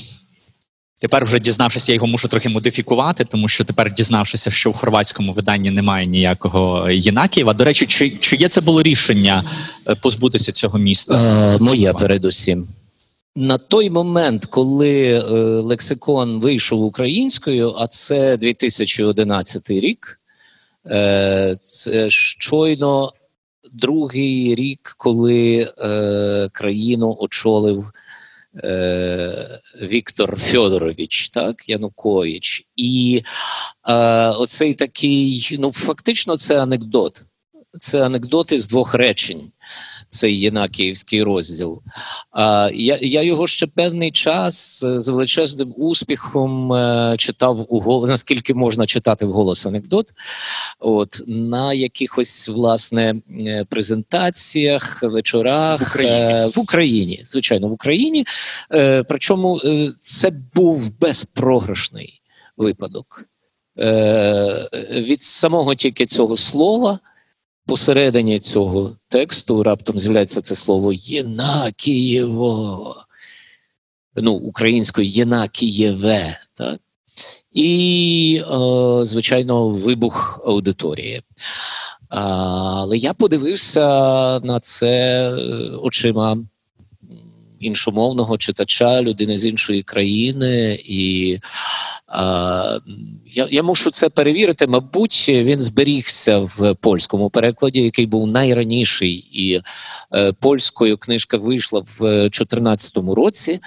Тепер, 1.01 1.25
вже 1.25 1.39
дізнавшися, 1.39 1.93
я 1.93 1.95
його 1.95 2.07
мушу 2.07 2.29
трохи 2.29 2.49
модифікувати, 2.49 3.25
тому 3.25 3.49
що 3.49 3.65
тепер 3.65 3.95
дізнавшися, 3.95 4.51
що 4.51 4.71
в 4.71 4.75
хорватському 4.75 5.33
виданні 5.33 5.71
немає 5.71 6.07
ніякого 6.07 6.91
Єнакієва. 6.91 7.55
До 7.55 7.65
речі, 7.65 7.87
чи 7.87 8.11
чи 8.11 8.37
є 8.37 8.49
це 8.49 8.61
було 8.61 8.83
рішення 8.83 9.45
е, 9.89 9.95
позбутися 9.95 10.53
цього 10.53 10.79
міста? 10.79 11.17
Е, 11.55 11.59
моє 11.59 11.93
передусім. 11.93 12.69
На 13.37 13.59
той 13.59 13.91
момент, 13.91 14.47
коли 14.47 15.03
е, 15.03 15.21
лексикон 15.61 16.41
вийшов 16.41 16.83
українською, 16.83 17.75
а 17.79 17.87
це 17.87 18.37
2011 18.37 19.71
рік, 19.71 20.21
е, 20.87 21.57
це 21.61 22.11
щойно 22.11 23.13
другий 23.73 24.55
рік, 24.55 24.95
коли 24.99 25.73
е, 25.79 26.49
країну 26.53 27.17
очолив 27.19 27.93
е, 28.65 29.61
Віктор 29.83 30.37
Фьодорович, 30.41 31.29
так, 31.31 31.69
Янукович. 31.69 32.67
І 32.77 33.23
е, 33.89 33.95
оцей 34.29 34.75
такий, 34.75 35.57
ну 35.59 35.73
фактично, 35.73 36.37
це 36.37 36.63
анекдот. 36.63 37.23
Це 37.81 38.07
анекдоти 38.07 38.59
з 38.59 38.69
двох 38.69 38.95
речень 38.95 39.51
цей 40.15 40.41
Єнакіївський 40.41 41.23
розділ. 41.23 41.83
Я 42.75 42.99
я 43.01 43.23
його 43.23 43.47
ще 43.47 43.67
певний 43.67 44.11
час 44.11 44.85
з 44.85 45.09
величезним 45.09 45.75
успіхом 45.77 46.73
е, 46.73 47.15
читав 47.19 47.67
у 47.69 47.81
голос, 47.81 48.11
наскільки 48.11 48.55
можна 48.55 48.87
читати 48.87 49.27
в 49.27 49.33
голос 49.33 49.67
анекдот. 49.67 50.07
От 50.79 51.23
На 51.27 51.73
якихось 51.73 52.49
власне 52.49 53.15
е, 53.41 53.65
презентаціях, 53.71 55.03
вечорах 55.03 55.81
в 55.81 55.85
Україні, 55.85 56.23
е, 56.23 56.47
в 56.47 56.59
Україні 56.59 57.21
звичайно, 57.25 57.69
в 57.69 57.73
Україні. 57.73 58.27
Е, 58.73 59.03
Причому 59.03 59.61
е, 59.65 59.93
це 59.97 60.33
був 60.55 60.99
безпрограшний 61.01 62.21
випадок. 62.57 63.25
Е, 63.79 64.69
Від 64.91 65.23
самого 65.23 65.75
тільки 65.75 66.07
цього 66.07 66.37
слова 66.37 66.99
посередині 67.67 68.41
цього 68.41 68.97
тексту 69.09 69.63
раптом 69.63 69.99
з'являється 69.99 70.41
це 70.41 70.57
слово 70.57 70.93
Єнакієво, 70.93 72.37
ну, 74.17 74.33
українською 74.33 75.09
Єнакієве. 75.09 76.39
Так? 76.55 76.81
І, 77.53 78.43
е, 78.43 79.05
звичайно, 79.05 79.69
вибух 79.69 80.43
аудиторії. 80.47 81.23
Але 82.09 82.97
я 82.97 83.15
подивився 83.15 83.89
на 84.41 84.61
це 84.61 85.31
очима 85.83 86.39
іншомовного 87.65 88.37
читача, 88.37 89.03
людини 89.03 89.39
з 89.39 89.45
іншої 89.45 89.83
країни, 89.83 90.79
і 90.85 91.39
а, 92.07 92.79
я 93.35 93.49
я 93.51 93.63
мушу 93.63 93.91
це 93.91 94.09
перевірити. 94.09 94.67
Мабуть, 94.67 95.25
він 95.29 95.61
зберігся 95.61 96.39
в 96.39 96.75
польському 96.75 97.31
перекладі, 97.31 97.83
який 97.83 98.07
був 98.07 98.27
найраніший, 98.27 99.29
і 99.33 99.61
е, 100.15 100.33
польською 100.33 100.99
книжка 100.99 101.37
вийшла 101.37 101.81
в 101.81 101.99
2014 102.01 102.97
році. 102.97 103.61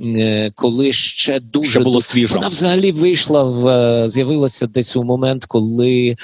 Е, 0.00 0.50
коли 0.54 0.92
ще 0.92 1.40
дуже 1.40 1.70
ще 1.70 1.80
було 1.80 2.00
свіжо. 2.00 2.34
Вона 2.34 2.48
взагалі 2.48 2.92
вийшла 2.92 3.42
в 3.42 3.68
е, 3.68 4.08
з'явилася 4.08 4.66
десь 4.66 4.96
у 4.96 5.04
момент, 5.04 5.44
коли 5.44 6.16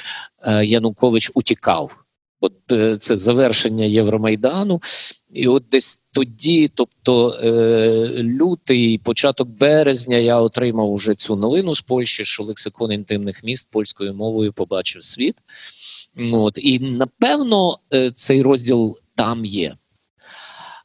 е, 0.42 0.64
Янукович 0.64 1.30
утікав. 1.34 1.99
От 2.40 2.52
це 2.98 3.16
завершення 3.16 3.84
Євромайдану, 3.84 4.82
і 5.32 5.48
от 5.48 5.64
десь 5.70 6.04
тоді, 6.12 6.70
тобто 6.74 7.30
е, 7.30 8.22
лютий, 8.22 8.98
початок 8.98 9.48
березня, 9.48 10.16
я 10.16 10.40
отримав 10.40 10.90
уже 10.92 11.14
цю 11.14 11.36
новину 11.36 11.74
з 11.74 11.80
Польщі, 11.80 12.24
що 12.24 12.42
лексикон 12.42 12.92
інтимних 12.92 13.44
міст 13.44 13.70
польською 13.70 14.14
мовою 14.14 14.52
побачив 14.52 15.04
світ. 15.04 15.36
От, 16.32 16.58
І 16.58 16.78
напевно 16.78 17.78
е, 17.92 18.10
цей 18.10 18.42
розділ 18.42 18.98
там 19.14 19.44
є. 19.44 19.74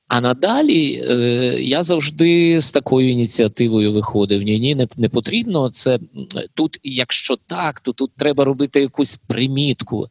А 0.07 0.21
надалі 0.21 1.03
е, 1.09 1.15
я 1.61 1.83
завжди 1.83 2.61
з 2.61 2.71
такою 2.71 3.09
ініціативою 3.09 3.91
виходив. 3.91 4.41
Ні, 4.41 4.59
ні, 4.59 4.75
не, 4.75 4.87
не 4.97 5.09
потрібно. 5.09 5.69
Це 5.69 5.99
тут, 6.53 6.79
якщо 6.83 7.35
так, 7.47 7.79
то 7.79 7.91
тут 7.91 8.11
треба 8.17 8.43
робити 8.43 8.81
якусь 8.81 9.17
примітку, 9.27 10.07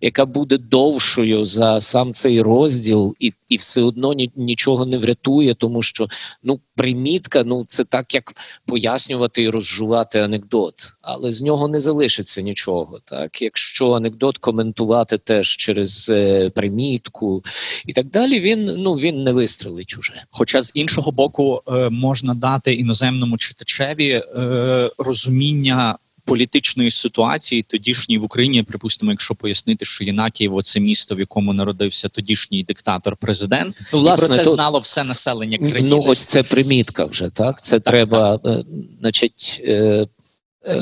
яка 0.00 0.26
буде 0.26 0.58
довшою 0.58 1.44
за 1.44 1.80
сам 1.80 2.12
цей 2.12 2.42
розділ, 2.42 3.16
і 3.20 3.32
і 3.48 3.56
все 3.56 3.82
одно 3.82 4.12
ні, 4.12 4.30
нічого 4.36 4.86
не 4.86 4.98
врятує, 4.98 5.54
тому 5.54 5.82
що 5.82 6.08
ну 6.42 6.60
примітка, 6.76 7.44
ну 7.44 7.64
це 7.68 7.84
так, 7.84 8.14
як 8.14 8.32
пояснювати 8.66 9.42
і 9.42 9.48
розжувати 9.48 10.20
анекдот, 10.20 10.74
але 11.02 11.32
з 11.32 11.42
нього 11.42 11.68
не 11.68 11.80
залишиться 11.80 12.42
нічого. 12.42 13.00
Так, 13.04 13.42
якщо 13.42 13.92
анекдот 13.92 14.38
коментувати 14.38 15.18
теж 15.18 15.56
через 15.56 16.10
е, 16.10 16.50
примітку 16.50 17.44
і 17.86 17.92
так 17.92 18.06
далі, 18.06 18.40
він 18.40 18.64
ну 18.64 18.94
він 18.94 19.22
не 19.22 19.32
вистрелить 19.34 19.96
уже. 19.98 20.12
Хоча 20.30 20.62
з 20.62 20.70
іншого 20.74 21.12
боку 21.12 21.62
е, 21.68 21.88
можна 21.90 22.34
дати 22.34 22.74
іноземному 22.74 23.38
читачеві 23.38 24.10
е, 24.10 24.90
розуміння. 24.98 25.96
Політичної 26.26 26.90
ситуації 26.90 27.62
тодішньої 27.62 28.18
в 28.18 28.24
Україні, 28.24 28.62
припустимо, 28.62 29.12
якщо 29.12 29.34
пояснити, 29.34 29.84
що 29.84 30.04
Єнакієво– 30.04 30.62
це 30.62 30.80
місто, 30.80 31.14
в 31.14 31.18
якому 31.18 31.52
народився 31.52 32.08
тодішній 32.08 32.64
диктатор-президент, 32.64 33.80
ну, 33.92 33.98
власне, 33.98 34.26
і 34.26 34.28
про 34.28 34.36
це 34.36 34.44
то, 34.44 34.50
знало 34.50 34.78
все 34.78 35.04
населення 35.04 35.58
країни. 35.58 35.88
Ну 35.90 36.04
ось 36.06 36.24
це 36.24 36.42
примітка 36.42 37.04
вже 37.04 37.28
так. 37.28 37.62
Це 37.62 37.80
так, 37.80 37.92
треба, 37.92 38.38
так. 38.38 38.56
Е, 38.56 38.64
значить, 39.00 39.62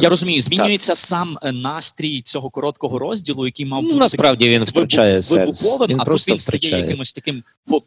я 0.01 0.09
розумію, 0.09 0.40
змінюється 0.40 0.92
так. 0.92 0.99
сам 0.99 1.38
е, 1.42 1.53
настрій 1.53 2.23
цього 2.23 2.51
короткого 2.51 2.99
розділу, 2.99 3.47
який 3.47 3.66
мав 3.66 3.83
бути 3.83 3.95
насправді 3.95 4.49
він 4.49 4.64
втрачає 4.64 5.23
сенс. 5.23 5.79
Він 5.88 6.01
а 6.01 6.05
просто 6.05 6.31
тут 6.31 6.40
він 6.40 6.42
втрачає. 6.42 6.71
стає 6.71 6.83
якимось 6.83 7.12
таким 7.12 7.42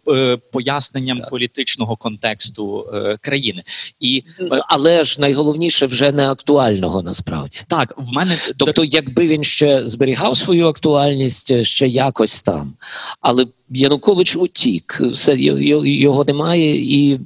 е, 0.08 0.38
поясненням 0.52 1.20
так. 1.20 1.30
політичного 1.30 1.96
контексту 1.96 2.86
е, 2.94 3.18
країни. 3.22 3.64
І 4.00 4.24
але 4.68 5.04
ж 5.04 5.22
найголовніше 5.22 5.86
вже 5.86 6.12
не 6.12 6.30
актуального 6.30 7.02
насправді 7.02 7.58
так. 7.68 7.94
В 7.98 8.14
мене 8.14 8.38
тобто, 8.58 8.84
якби 8.84 9.28
він 9.28 9.44
ще 9.44 9.88
зберігав 9.90 10.38
свою 10.38 10.68
актуальність 10.68 11.66
ще 11.66 11.88
якось 11.88 12.44
там, 12.44 12.74
але. 13.22 13.46
Янукович 13.70 14.36
утік, 14.36 15.02
все 15.14 15.36
його 15.38 16.24
немає, 16.24 16.76
і 16.76 17.20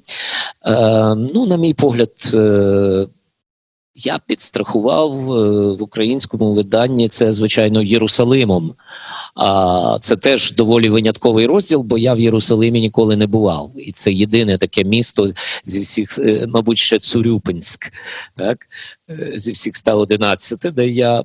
ну, 1.33 1.45
на 1.45 1.57
мій 1.57 1.73
погляд, 1.73 2.11
я 4.05 4.19
підстрахував 4.27 5.31
е, 5.31 5.73
в 5.73 5.83
українському 5.83 6.53
виданні 6.53 7.07
це, 7.07 7.31
звичайно, 7.31 7.83
Єрусалимом. 7.83 8.73
А 9.35 9.97
це 10.01 10.15
теж 10.15 10.51
доволі 10.51 10.89
винятковий 10.89 11.45
розділ, 11.45 11.81
бо 11.81 11.97
я 11.97 12.13
в 12.13 12.19
Єрусалимі 12.19 12.81
ніколи 12.81 13.15
не 13.15 13.27
бував. 13.27 13.71
І 13.77 13.91
це 13.91 14.13
єдине 14.13 14.57
таке 14.57 14.83
місто 14.83 15.27
зі 15.63 15.79
всіх, 15.79 16.19
е, 16.19 16.47
мабуть, 16.47 16.77
ще 16.77 16.99
Цурюпинськ, 16.99 17.93
так 18.35 18.57
е, 19.09 19.31
зі 19.35 19.51
всіх 19.51 19.75
111, 19.75 20.59
де 20.59 20.87
я 20.87 21.23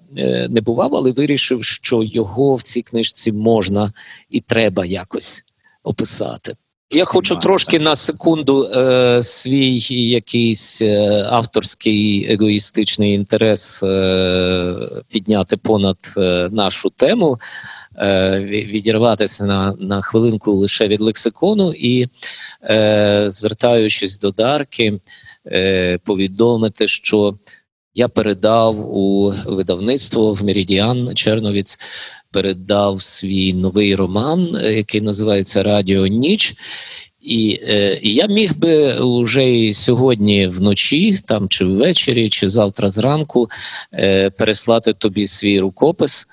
не 0.49 0.61
бував, 0.61 0.95
але 0.95 1.11
вирішив, 1.11 1.65
що 1.65 2.03
його 2.03 2.55
в 2.55 2.63
цій 2.63 2.83
книжці 2.83 3.33
можна 3.33 3.93
і 4.31 4.41
треба 4.41 4.85
якось 4.85 5.45
описати. 5.83 6.57
Я 6.91 7.05
хочу 7.05 7.37
трошки 7.37 7.79
на 7.79 7.97
секунду 7.97 8.65
е, 8.65 9.23
свій 9.23 9.79
якийсь 10.11 10.83
е, 10.83 11.27
авторський 11.31 12.33
егоїстичний 12.33 13.15
інтерес 13.15 13.83
е, 13.83 14.75
підняти 15.09 15.57
понад 15.57 15.97
е, 16.17 16.49
нашу 16.53 16.91
тему, 16.91 17.41
е, 17.99 18.41
відірватися 18.45 19.45
на 19.45 19.75
на 19.81 20.03
хвилинку 20.03 20.53
лише 20.53 20.89
від 20.89 21.01
лексикону 21.01 21.73
і, 21.73 22.09
е, 22.71 23.25
звертаючись 23.29 24.19
до 24.19 24.31
Дарки, 24.31 25.01
повідомити, 26.05 26.89
що 26.89 27.35
я 27.95 28.09
передав 28.09 28.97
у 28.97 29.35
видавництво 29.47 30.33
в 30.33 30.45
Меридіан 30.45 31.15
Черновіць 31.15 31.79
передав 32.35 33.03
свій 33.03 33.53
новий 33.53 33.95
роман, 33.95 34.57
е, 34.57 34.73
який 34.73 35.01
називається 35.01 35.63
Радіо 35.63 36.07
Ніч. 36.07 36.55
І 37.23 37.61
е, 37.69 37.99
я 38.03 38.27
міг 38.27 38.57
би 38.57 38.97
вже 39.01 39.59
і 39.59 39.73
сьогодні 39.73 40.47
вночі, 40.47 41.17
там 41.27 41.49
чи 41.49 41.65
ввечері, 41.65 42.29
чи 42.29 42.49
завтра 42.49 42.89
зранку 42.89 43.51
е, 43.95 44.31
переслати 44.31 44.93
тобі 44.93 45.27
свій 45.27 45.61
рукопис, 45.61 46.27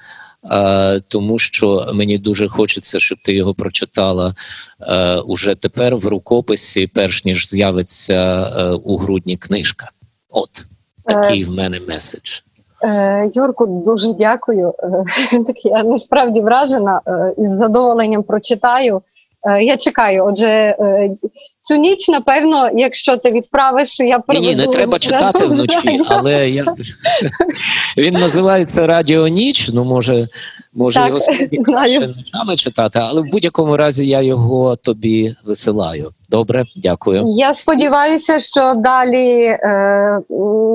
е, 0.52 1.00
тому 1.08 1.40
що 1.40 1.92
мені 1.94 2.18
дуже 2.18 2.48
хочеться, 2.48 3.00
щоб 3.00 3.18
ти 3.24 3.34
його 3.34 3.54
прочитала 3.54 4.36
е, 4.82 5.16
уже 5.16 5.56
тепер 5.56 5.96
в 5.96 6.06
рукописі, 6.08 6.88
перш 6.88 7.26
ніж 7.26 7.50
з'явиться 7.50 8.52
е, 8.58 8.64
у 8.70 8.98
грудні 8.98 9.38
книжка. 9.38 9.90
От 10.30 10.66
такий 11.06 11.46
в 11.46 11.52
мене 11.52 11.80
меседж. 11.80 12.42
Е, 12.84 13.30
Юрку, 13.34 13.84
дуже 13.86 14.14
дякую. 14.14 14.74
Е, 14.84 15.04
так 15.48 15.66
я 15.66 15.84
насправді 15.84 16.42
вражена 16.42 17.02
і 17.38 17.42
із 17.42 17.50
задоволенням 17.50 18.24
прочитаю. 18.24 19.02
Я 19.62 19.78
чекаю. 19.78 20.26
Отже, 20.26 20.76
цю 21.62 21.76
ніч, 21.76 22.08
напевно, 22.08 22.70
якщо 22.74 23.18
ти 23.18 23.32
відправиш, 23.32 24.00
я 24.00 24.20
проведу... 24.20 24.48
Ні, 24.48 24.56
ні, 24.56 24.62
не 24.62 24.68
треба 24.68 25.00
читати 25.00 25.46
вночі, 25.46 26.02
але 26.08 26.50
я 26.50 26.66
він 27.98 28.14
називається 28.14 28.88
Радіо 28.88 29.28
Ніч. 29.28 29.70
Ну, 29.74 29.86
може, 29.86 30.28
може 30.74 31.00
так, 31.00 31.08
його 31.08 31.20
сьогодні 31.20 31.58
краще 31.66 32.08
ночами 32.08 32.56
читати, 32.56 33.00
але 33.04 33.22
в 33.22 33.26
будь-якому 33.26 33.78
разі 33.78 34.08
я 34.08 34.22
його 34.22 34.76
тобі 34.76 35.36
висилаю. 35.46 36.12
Добре, 36.30 36.66
дякую. 36.76 37.24
Я 37.28 37.54
сподіваюся, 37.54 38.40
що 38.40 38.74
далі 38.74 39.42
е, 39.44 40.20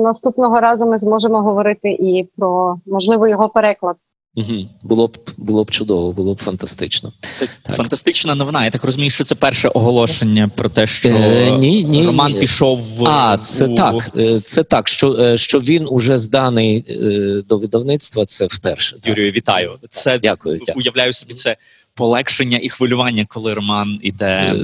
наступного 0.03 0.59
разу 0.59 0.85
ми 0.85 0.97
зможемо 0.97 1.41
говорити 1.41 1.89
і 1.89 2.27
про 2.37 2.75
можливо 2.85 3.27
його 3.27 3.49
переклад. 3.49 3.95
Угу. 4.35 4.67
Було 4.83 5.07
б 5.07 5.17
було 5.37 5.63
б 5.63 5.71
чудово, 5.71 6.11
було 6.11 6.33
б 6.33 6.41
фантастично. 6.41 7.11
Це 7.21 7.47
так. 7.63 7.75
фантастична 7.75 8.35
новина. 8.35 8.65
Я 8.65 8.71
так 8.71 8.83
розумію, 8.83 9.11
що 9.11 9.23
це 9.23 9.35
перше 9.35 9.67
оголошення 9.67 10.49
про 10.55 10.69
те, 10.69 10.87
що 10.87 11.09
е, 11.09 11.51
ні, 11.51 11.83
ні, 11.83 12.05
Роман 12.05 12.31
ні. 12.31 12.39
пішов 12.39 12.81
в 12.81 13.05
а 13.05 13.37
це 13.37 13.65
у... 13.65 13.75
так. 13.75 14.11
Е, 14.17 14.39
це 14.39 14.63
так. 14.63 14.87
Що 14.87 15.17
е, 15.19 15.37
що 15.37 15.59
він 15.59 15.87
уже 15.89 16.17
зданий 16.17 16.85
е, 16.89 17.41
до 17.49 17.57
видавництва. 17.57 18.25
Це 18.25 18.45
вперше. 18.45 18.97
Юрію, 19.05 19.31
вітаю. 19.31 19.79
Це 19.89 20.19
дякую. 20.19 20.59
Уявляю 20.75 21.13
собі 21.13 21.33
це 21.33 21.55
полегшення 21.97 22.59
і 22.63 22.69
хвилювання, 22.69 23.25
коли 23.29 23.53
роман 23.53 23.99
іде 24.01 24.25
е, 24.25 24.55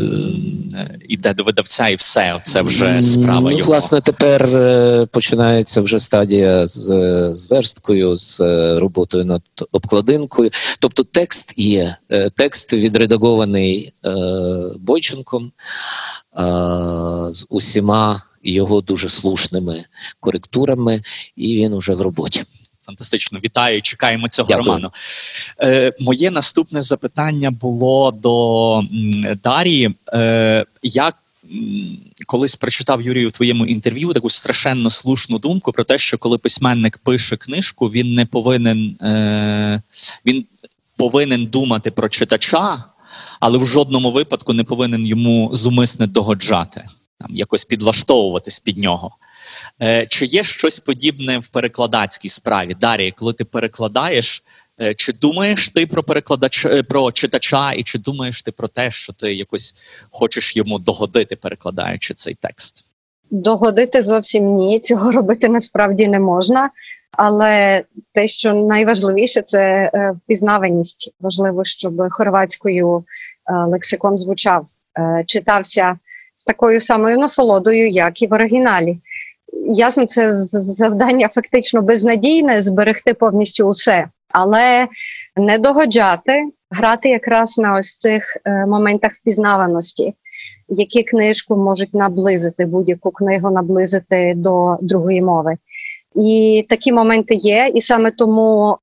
іде 1.09 1.33
до 1.33 1.43
видавця, 1.43 1.87
і 1.87 1.95
все 1.95 2.39
це 2.43 2.61
вже 2.61 3.03
справа. 3.03 3.41
Ну, 3.41 3.51
його. 3.51 3.71
Власне, 3.71 4.01
тепер 4.01 4.43
е, 4.45 5.07
починається 5.11 5.81
вже 5.81 5.99
стадія 5.99 6.65
з 6.65 6.83
з 7.33 7.49
версткою, 7.49 8.17
з 8.17 8.41
е, 8.41 8.79
роботою 8.79 9.25
над 9.25 9.41
обкладинкою. 9.71 10.49
Тобто, 10.79 11.03
текст 11.03 11.53
є. 11.57 11.95
Текст 12.35 12.73
відредагований 12.73 13.93
Бойченком 14.79 15.51
з 17.31 17.45
усіма 17.49 18.21
його 18.43 18.81
дуже 18.81 19.09
слушними 19.09 19.83
коректурами, 20.19 21.01
і 21.35 21.55
він 21.55 21.73
уже 21.73 21.93
в 21.93 22.01
роботі. 22.01 22.43
Фантастично, 22.85 23.39
вітаю, 23.39 23.81
чекаємо 23.81 24.27
цього 24.27 24.47
Дякую. 24.47 24.65
роману. 24.65 24.91
Е, 25.61 25.93
Моє 25.99 26.31
наступне 26.31 26.81
запитання 26.81 27.51
було 27.51 28.11
до 28.11 28.83
Дарії. 29.43 29.95
Е, 30.13 30.65
Як 30.83 31.15
колись 32.27 32.55
прочитав 32.55 33.01
Юрію 33.01 33.29
в 33.29 33.31
твоєму 33.31 33.65
інтерв'ю 33.65 34.13
таку 34.13 34.29
страшенно 34.29 34.89
слушну 34.89 35.39
думку 35.39 35.71
про 35.71 35.83
те, 35.83 35.97
що 35.97 36.17
коли 36.17 36.37
письменник 36.37 36.97
пише 36.97 37.37
книжку, 37.37 37.87
він 37.87 38.13
не 38.13 38.25
повинен 38.25 38.97
е, 39.01 39.81
він 40.25 40.45
повинен 40.97 41.45
думати 41.45 41.91
про 41.91 42.09
читача, 42.09 42.83
але 43.39 43.57
в 43.57 43.65
жодному 43.65 44.11
випадку 44.11 44.53
не 44.53 44.63
повинен 44.63 45.05
йому 45.05 45.49
зумисне 45.53 46.07
догоджати, 46.07 46.85
там 47.19 47.35
якось 47.35 47.65
підлаштовуватись 47.65 48.59
під 48.59 48.77
нього. 48.77 49.11
Е, 49.81 50.05
чи 50.09 50.25
є 50.25 50.43
щось 50.43 50.79
подібне 50.79 51.39
в 51.39 51.47
перекладацькій 51.47 52.29
справі? 52.29 52.75
Дар'я, 52.81 53.11
коли 53.11 53.33
ти 53.33 53.45
перекладаєш, 53.45 54.43
е, 54.81 54.93
чи 54.93 55.13
думаєш 55.13 55.69
ти 55.69 55.87
про 55.87 56.03
перекладач 56.03 56.65
е, 56.65 56.83
про 56.83 57.11
читача, 57.11 57.71
і 57.71 57.83
чи 57.83 57.99
думаєш 57.99 58.41
ти 58.41 58.51
про 58.51 58.67
те, 58.67 58.91
що 58.91 59.13
ти 59.13 59.33
якось 59.33 59.75
хочеш 60.09 60.55
йому 60.55 60.79
догодити, 60.79 61.35
перекладаючи 61.35 62.13
цей 62.13 62.33
текст? 62.41 62.85
Догодити 63.31 64.03
зовсім 64.03 64.55
ні, 64.55 64.79
цього 64.79 65.11
робити 65.11 65.49
насправді 65.49 66.07
не 66.07 66.19
можна. 66.19 66.69
Але 67.17 67.83
те, 68.13 68.27
що 68.27 68.53
найважливіше, 68.53 69.41
це 69.41 69.91
впізнаваність. 70.15 71.13
Важливо, 71.19 71.65
щоб 71.65 72.11
хорватською 72.11 73.03
лексикон 73.67 74.17
звучав, 74.17 74.67
читався 75.25 75.97
з 76.35 76.43
такою 76.43 76.81
самою 76.81 77.17
насолодою, 77.17 77.89
як 77.89 78.21
і 78.21 78.27
в 78.27 78.33
оригіналі 78.33 78.97
ясно, 79.65 80.05
це 80.05 80.33
завдання 80.33 81.29
фактично 81.35 81.81
безнадійне 81.81 82.61
зберегти 82.61 83.13
повністю 83.13 83.63
усе, 83.67 84.07
але 84.31 84.87
не 85.35 85.57
догоджати, 85.57 86.43
грати 86.71 87.09
якраз 87.09 87.57
на 87.57 87.77
ось 87.79 87.97
цих 87.99 88.37
е, 88.45 88.65
моментах 88.65 89.11
впізнаваності, 89.21 90.13
які 90.69 91.03
книжку 91.03 91.57
можуть 91.57 91.93
наблизити, 91.93 92.65
будь-яку 92.65 93.11
книгу 93.11 93.51
наблизити 93.51 94.33
до 94.35 94.77
другої 94.81 95.21
мови. 95.21 95.57
І 96.15 96.65
такі 96.69 96.91
моменти 96.91 97.35
є, 97.35 97.71
і 97.75 97.81
саме 97.81 98.11
тому 98.11 98.77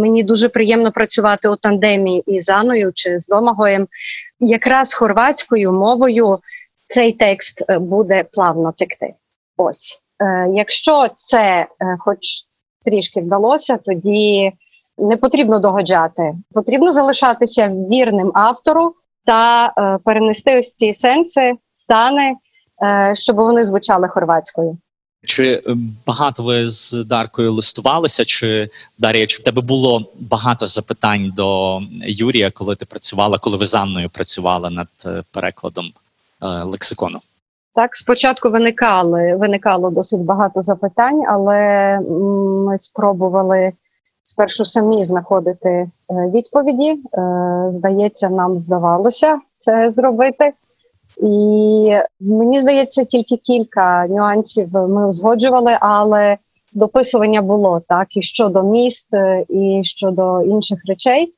мені 0.00 0.22
дуже 0.22 0.48
приємно 0.48 0.92
працювати 0.92 1.48
у 1.48 1.56
тандемі 1.56 2.22
із 2.26 2.48
Аною 2.48 2.92
чи 2.94 3.18
з 3.20 3.26
Домагоєм. 3.26 3.88
Якраз 4.40 4.94
хорватською 4.94 5.72
мовою 5.72 6.38
цей 6.88 7.12
текст 7.12 7.64
е, 7.68 7.78
буде 7.78 8.24
плавно 8.32 8.72
текти. 8.76 9.14
Ось 9.56 10.02
якщо 10.54 11.08
це 11.16 11.66
е, 11.80 11.96
хоч 11.98 12.18
трішки 12.84 13.20
вдалося, 13.20 13.78
тоді 13.84 14.52
не 14.98 15.16
потрібно 15.16 15.58
догоджати. 15.58 16.34
Потрібно 16.52 16.92
залишатися 16.92 17.68
вірним 17.90 18.32
автору 18.34 18.94
та 19.24 19.72
е, 19.78 19.98
перенести 20.04 20.58
ось 20.58 20.74
ці 20.74 20.94
сенси, 20.94 21.52
стани, 21.74 22.34
щоб 23.14 23.36
вони 23.36 23.64
звучали 23.64 24.08
хорватською. 24.08 24.78
Чи 25.24 25.62
багато 26.06 26.42
ви 26.42 26.68
з 26.68 26.92
Даркою 26.92 27.52
листувалися? 27.52 28.24
Чи 28.24 28.68
Дар'я, 28.98 29.26
чи 29.26 29.38
в 29.38 29.42
тебе 29.42 29.62
було 29.62 30.12
багато 30.20 30.66
запитань 30.66 31.32
до 31.36 31.80
Юрія, 32.06 32.50
коли 32.50 32.76
ти 32.76 32.84
працювала, 32.84 33.38
коли 33.38 33.56
ви 33.56 33.66
з 33.66 33.74
Анною 33.74 34.10
працювали 34.10 34.70
над 34.70 34.88
перекладом 35.32 35.92
лексикону? 36.40 37.20
Так, 37.76 37.96
спочатку 37.96 38.50
виникали 38.50 39.36
виникало 39.36 39.90
досить 39.90 40.24
багато 40.24 40.62
запитань, 40.62 41.22
але 41.28 41.98
ми 42.66 42.78
спробували 42.78 43.72
спершу 44.22 44.64
самі 44.64 45.04
знаходити 45.04 45.68
е, 45.68 45.90
відповіді. 46.10 46.90
Е, 46.90 46.98
здається, 47.70 48.28
нам 48.28 48.52
вдавалося 48.52 49.38
це 49.58 49.90
зробити. 49.90 50.52
І 51.22 51.96
мені 52.20 52.60
здається, 52.60 53.04
тільки 53.04 53.36
кілька 53.36 54.06
нюансів 54.06 54.68
ми 54.72 55.08
узгоджували, 55.08 55.76
але 55.80 56.36
дописування 56.74 57.42
було 57.42 57.82
так 57.88 58.16
і 58.16 58.22
щодо 58.22 58.62
міст, 58.62 59.14
е, 59.14 59.44
і 59.48 59.80
щодо 59.84 60.42
інших 60.42 60.78
речей. 60.88 61.34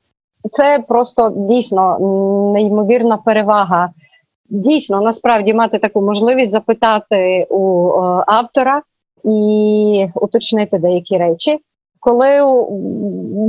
Це 0.51 0.83
просто 0.87 1.33
дійсно 1.35 1.99
неймовірна 2.53 3.17
перевага 3.17 3.89
дійсно 4.49 5.01
насправді 5.01 5.53
мати 5.53 5.79
таку 5.79 6.01
можливість 6.01 6.51
запитати 6.51 7.47
у 7.49 7.87
о, 7.87 8.23
автора 8.27 8.81
і 9.23 10.07
уточнити 10.15 10.77
деякі 10.77 11.17
речі. 11.17 11.59
Коли 11.99 12.27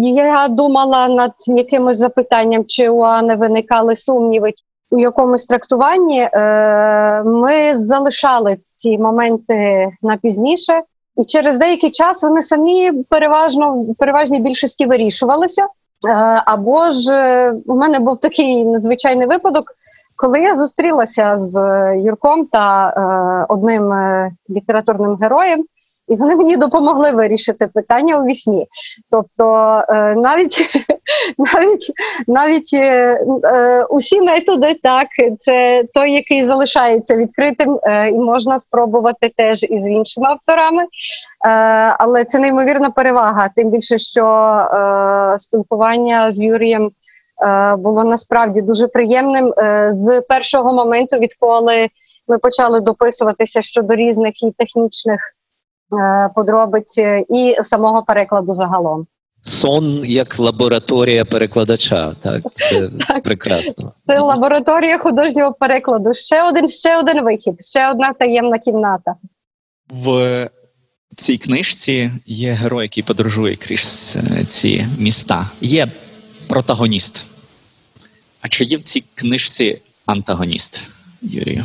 я 0.02 0.48
думала 0.48 1.08
над 1.08 1.32
якимось 1.46 1.96
запитанням, 1.96 2.64
чи 2.64 2.88
у 2.88 3.00
Ани 3.00 3.36
виникали 3.36 3.96
сумніви 3.96 4.52
у 4.90 4.98
якомусь 4.98 5.46
трактуванні, 5.46 6.20
е, 6.20 7.22
ми 7.24 7.74
залишали 7.74 8.56
ці 8.64 8.98
моменти 8.98 9.88
на 10.02 10.16
пізніше, 10.16 10.82
і 11.16 11.24
через 11.24 11.58
деякий 11.58 11.90
час 11.90 12.22
вони 12.22 12.42
самі 12.42 12.92
переважно 13.08 13.72
в 13.74 13.94
переважній 13.94 14.40
більшості 14.40 14.86
вирішувалися. 14.86 15.62
Е, 15.62 16.12
або 16.46 16.90
ж 16.90 17.12
е, 17.12 17.54
у 17.66 17.76
мене 17.76 17.98
був 17.98 18.20
такий 18.20 18.64
надзвичайний 18.64 19.26
випадок, 19.26 19.64
коли 20.20 20.40
я 20.40 20.54
зустрілася 20.54 21.38
з 21.38 21.56
е, 21.56 22.00
Юрком 22.00 22.46
та 22.46 22.88
е, 22.88 23.46
одним 23.48 23.92
е, 23.92 24.30
літературним 24.50 25.16
героєм, 25.16 25.64
і 26.10 26.16
вони 26.16 26.36
мені 26.36 26.56
допомогли 26.56 27.10
вирішити 27.10 27.66
питання 27.66 28.18
у 28.18 28.24
вісні. 28.24 28.66
Тобто 29.10 29.44
е, 29.88 30.14
навіть 30.14 30.58
навіть 31.54 31.92
навіть 32.26 32.70
е, 32.74 33.20
е, 33.44 33.84
усі 33.84 34.20
методи, 34.20 34.74
так, 34.82 35.06
це 35.38 35.84
той, 35.94 36.12
який 36.12 36.42
залишається 36.42 37.16
відкритим, 37.16 37.78
і 38.12 38.18
можна 38.18 38.58
спробувати 38.58 39.32
теж 39.36 39.62
із 39.62 39.90
іншими 39.90 40.26
авторами. 40.26 40.82
Але 41.98 42.24
це 42.24 42.38
неймовірна 42.38 42.90
перевага, 42.90 43.50
тим 43.56 43.70
більше, 43.70 43.98
що 43.98 44.66
спілкування 45.38 46.30
з 46.30 46.42
Юрієм 46.42 46.90
було 47.78 48.04
насправді 48.04 48.62
дуже 48.62 48.88
приємним 48.88 49.54
з 49.92 50.20
першого 50.20 50.72
моменту, 50.72 51.16
відколи 51.16 51.88
ми 52.28 52.38
почали 52.38 52.80
дописуватися 52.80 53.62
щодо 53.62 53.94
різних 53.94 54.42
і 54.42 54.50
технічних 54.58 55.20
подробиць 56.34 56.98
і 57.28 57.56
самого 57.62 58.02
перекладу 58.02 58.54
загалом. 58.54 59.06
Сон 59.42 60.02
як 60.04 60.38
лабораторія 60.38 61.24
перекладача, 61.24 62.12
так 62.22 62.42
це 62.54 62.88
так. 63.08 63.22
прекрасно. 63.22 63.92
Це 64.06 64.18
лабораторія 64.18 64.98
художнього 64.98 65.52
перекладу. 65.52 66.14
Ще 66.14 66.42
один, 66.42 66.68
ще 66.68 66.98
один 66.98 67.24
вихід, 67.24 67.54
ще 67.64 67.90
одна 67.90 68.12
таємна 68.12 68.58
кімната. 68.58 69.14
В 69.90 70.48
цій 71.14 71.38
книжці 71.38 72.10
є 72.26 72.52
герой, 72.52 72.84
який 72.84 73.02
подорожує 73.02 73.56
крізь 73.56 74.18
е, 74.40 74.44
ці 74.44 74.86
міста. 74.98 75.46
Є 75.60 75.88
протагоніст. 76.50 77.24
А 78.40 78.48
чи 78.48 78.64
є 78.64 78.76
в 78.76 78.82
цій 78.82 79.04
книжці 79.14 79.78
антагоніст, 80.06 80.80
Юрію? 81.22 81.64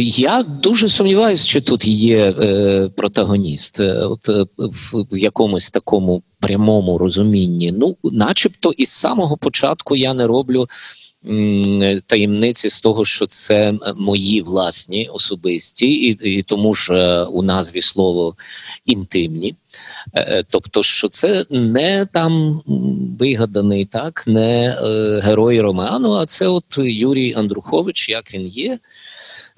Я 0.00 0.42
дуже 0.42 0.88
сумніваюся, 0.88 1.46
що 1.46 1.60
тут 1.60 1.84
є 1.84 2.18
е, 2.30 2.88
протагоніст, 2.96 3.80
е, 3.80 3.92
от 3.92 4.28
е, 4.28 4.46
в 4.92 5.18
якомусь 5.18 5.70
такому 5.70 6.22
прямому 6.40 6.98
розумінні. 6.98 7.72
Ну, 7.72 7.96
начебто, 8.02 8.72
із 8.72 8.90
самого 8.90 9.36
початку 9.36 9.96
я 9.96 10.14
не 10.14 10.26
роблю 10.26 10.68
таємниці 12.06 12.70
з 12.70 12.80
того, 12.80 13.04
що 13.04 13.26
це 13.26 13.74
мої 13.96 14.42
власні 14.42 15.08
особисті, 15.08 15.86
і, 15.86 16.38
і 16.38 16.42
тому 16.42 16.74
ж 16.74 16.94
е, 16.94 17.22
у 17.22 17.42
назві 17.42 17.82
слово 17.82 18.34
інтимні. 18.86 19.54
Е, 20.14 20.20
е, 20.20 20.44
тобто, 20.50 20.82
що 20.82 21.08
це 21.08 21.44
не 21.50 22.06
там 22.12 22.62
вигаданий, 23.18 23.84
так, 23.84 24.24
не 24.26 24.68
е, 24.68 25.20
герой 25.20 25.60
роману, 25.60 26.12
а 26.12 26.26
це 26.26 26.46
от 26.46 26.78
Юрій 26.78 27.34
Андрухович, 27.34 28.08
як 28.08 28.34
він 28.34 28.46
є. 28.48 28.78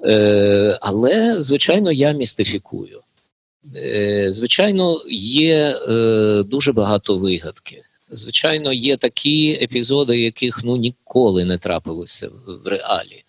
Е, 0.04 0.78
Але, 0.80 1.40
звичайно, 1.40 1.92
я 1.92 2.12
містифікую. 2.12 3.00
Е, 3.76 4.26
Звичайно, 4.32 5.02
є 5.10 5.76
е, 5.88 6.42
дуже 6.42 6.72
багато 6.72 7.18
вигадки. 7.18 7.82
Звичайно, 8.10 8.72
є 8.72 8.96
такі 8.96 9.58
епізоди, 9.62 10.20
яких 10.20 10.60
ну 10.64 10.76
ніколи 10.76 11.44
не 11.44 11.58
трапилося 11.58 12.28
в 12.46 12.68
реалі. 12.68 13.24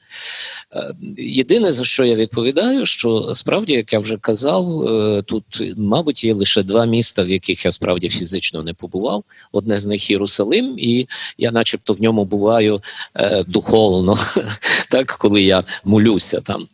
Е, 0.76 0.94
єдине 1.18 1.72
за 1.72 1.86
що 1.86 2.06
я 2.06 2.16
відповідаю, 2.16 2.86
що 2.86 3.32
справді, 3.36 3.74
як 3.74 3.94
я 3.94 4.00
вже 4.00 4.18
казав, 4.18 4.88
е, 4.88 5.22
тут, 5.22 5.64
мабуть, 5.78 6.24
є 6.24 6.34
лише 6.34 6.64
два 6.64 6.86
міста, 6.86 7.24
в 7.24 7.30
яких 7.30 7.66
я 7.66 7.72
справді 7.72 8.10
фізично 8.10 8.64
не 8.64 8.74
побував. 8.74 9.24
Одне 9.52 9.80
з 9.80 9.86
них 9.86 10.12
Єрусалим, 10.12 10.76
і 10.80 11.08
я, 11.38 11.52
начебто, 11.52 11.94
в 11.94 12.02
ньому 12.02 12.26
буваю 12.26 12.82
е, 13.16 13.44
духовно, 13.48 14.18
так 14.92 15.08
коли 15.08 15.42
я 15.42 15.64
молюся 15.84 16.42
там. 16.42 16.68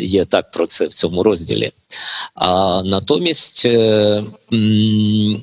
Є, 0.00 0.24
так 0.24 0.50
про 0.50 0.66
це 0.66 0.86
в 0.86 0.94
цьому 0.94 1.22
розділі. 1.22 1.72
А 2.34 2.82
натомість. 2.82 3.66
М- 3.66 5.42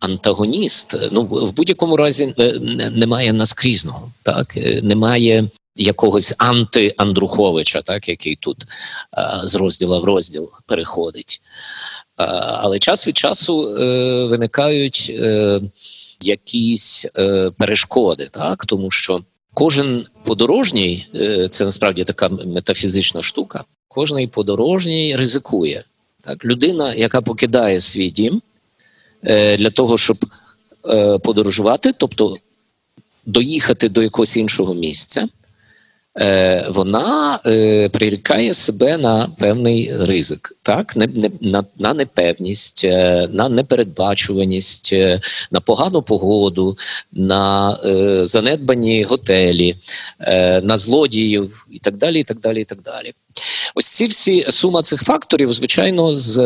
антагоніст. 0.00 0.96
Ну 1.12 1.22
в 1.22 1.52
будь-якому 1.52 1.96
разі 1.96 2.34
е, 2.38 2.58
немає 2.90 3.32
наскрізного, 3.32 4.08
так 4.22 4.56
е, 4.56 4.80
немає 4.82 5.48
якогось 5.76 6.34
анти-Андруховича, 6.38 7.82
так 7.82 8.08
який 8.08 8.36
тут 8.36 8.66
а, 9.10 9.46
з 9.46 9.54
розділа 9.54 9.98
в 9.98 10.04
розділ 10.04 10.50
переходить. 10.66 11.40
А, 12.16 12.24
але 12.60 12.78
час 12.78 13.08
від 13.08 13.16
часу 13.16 13.76
е, 13.76 14.24
виникають 14.26 15.12
е, 15.14 15.60
якісь 16.20 17.06
е, 17.18 17.50
перешкоди, 17.58 18.28
так 18.32 18.66
тому 18.66 18.90
що 18.90 19.20
кожен 19.54 20.04
подорожній 20.24 21.06
е, 21.14 21.48
це 21.48 21.64
насправді 21.64 22.04
така 22.04 22.28
метафізична 22.28 23.22
штука. 23.22 23.64
Кожний 23.88 24.26
подорожній 24.26 25.16
ризикує. 25.16 25.84
Так, 26.24 26.44
людина, 26.44 26.94
яка 26.94 27.20
покидає 27.20 27.80
свій 27.80 28.10
дім, 28.10 28.42
Е, 28.42 28.49
для 29.22 29.70
того, 29.70 29.98
щоб 29.98 30.26
е, 30.88 31.18
подорожувати, 31.18 31.92
тобто 31.98 32.36
доїхати 33.26 33.88
до 33.88 34.02
якогось 34.02 34.36
іншого 34.36 34.74
місця, 34.74 35.28
е, 36.20 36.66
вона 36.70 37.38
прирікає 37.92 38.54
себе 38.54 38.96
на 38.96 39.28
певний 39.38 39.92
ризик, 40.00 40.56
так 40.62 40.96
на, 41.76 41.94
непевність, 41.94 42.84
на 43.30 43.48
непередбачуваність, 43.48 44.94
на 45.50 45.60
погану 45.60 46.02
погоду, 46.02 46.78
на 47.12 47.78
е, 47.84 48.26
занедбані 48.26 49.02
готелі, 49.02 49.76
е, 50.20 50.60
на 50.60 50.78
злодіїв 50.78 51.66
і 51.70 51.78
так 51.78 51.96
далі. 51.96 52.20
і 52.20 52.24
так 52.24 52.40
далі, 52.40 52.60
і 52.60 52.64
так 52.64 52.82
далі. 52.82 53.12
Ось 53.74 53.86
ці 53.86 54.06
всі 54.06 54.46
сума 54.48 54.82
цих 54.82 55.02
факторів, 55.02 55.52
звичайно, 55.52 56.18
з 56.18 56.36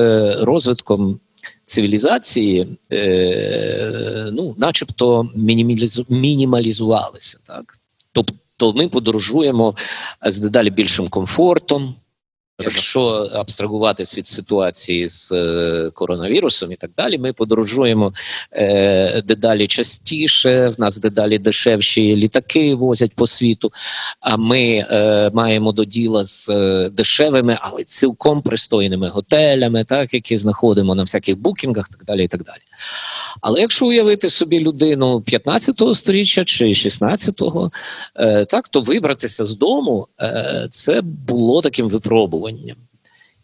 розвитком 0.40 1.20
цивілізації, 1.66 2.66
е, 2.92 4.31
ну, 4.33 4.55
начебто, 4.59 5.29
мінімалізу, 5.37 6.07
мінімалізувалися. 6.09 7.38
Так? 7.46 7.79
Тобто 8.12 8.72
ми 8.72 8.88
подорожуємо 8.88 9.74
з 10.27 10.38
дедалі 10.38 10.70
більшим 10.70 11.09
комфортом. 11.09 11.94
Якщо 12.61 13.01
абстрагуватись 13.33 14.19
від 14.19 14.27
ситуації 14.27 15.07
з 15.07 15.33
е, 15.33 15.90
коронавірусом 15.95 16.73
і 16.73 16.77
так 16.77 16.90
далі, 16.97 17.19
ми 17.19 17.33
подорожуємо 17.33 18.12
е, 18.53 19.23
дедалі 19.23 19.67
частіше. 19.67 20.69
В 20.69 20.81
нас 20.81 21.01
дедалі 21.01 21.38
дешевші 21.38 22.17
літаки 22.17 22.75
возять 22.75 23.14
по 23.14 23.27
світу. 23.27 23.73
А 24.21 24.37
ми 24.37 24.87
е, 24.90 25.31
маємо 25.35 25.73
до 25.73 25.85
діла 25.85 26.25
з 26.25 26.49
е, 26.49 26.90
дешевими, 26.93 27.59
але 27.61 27.85
цілком 27.85 28.43
пристойними 28.43 29.09
готелями, 29.09 29.85
так 29.85 30.14
які 30.14 30.37
знаходимо 30.37 30.95
на 30.95 31.03
всяких 31.03 31.38
букінгах, 31.38 31.88
так 31.88 32.05
далі. 32.05 32.25
і 32.25 32.29
так 32.29 32.43
далі. 32.43 32.61
Але 33.40 33.61
якщо 33.61 33.87
уявити 33.87 34.29
собі 34.29 34.61
людину 34.61 35.18
15-го 35.18 35.94
сторіччя 35.94 36.44
чи 36.44 36.64
16-го, 36.64 37.70
е, 38.16 38.44
так 38.44 38.68
то 38.68 38.81
вибратися 38.81 39.44
з 39.44 39.57
дому 39.57 40.09
е, 40.20 40.66
це 40.70 41.01
було 41.01 41.62
таким 41.62 41.88
випробуванням. 41.88 42.77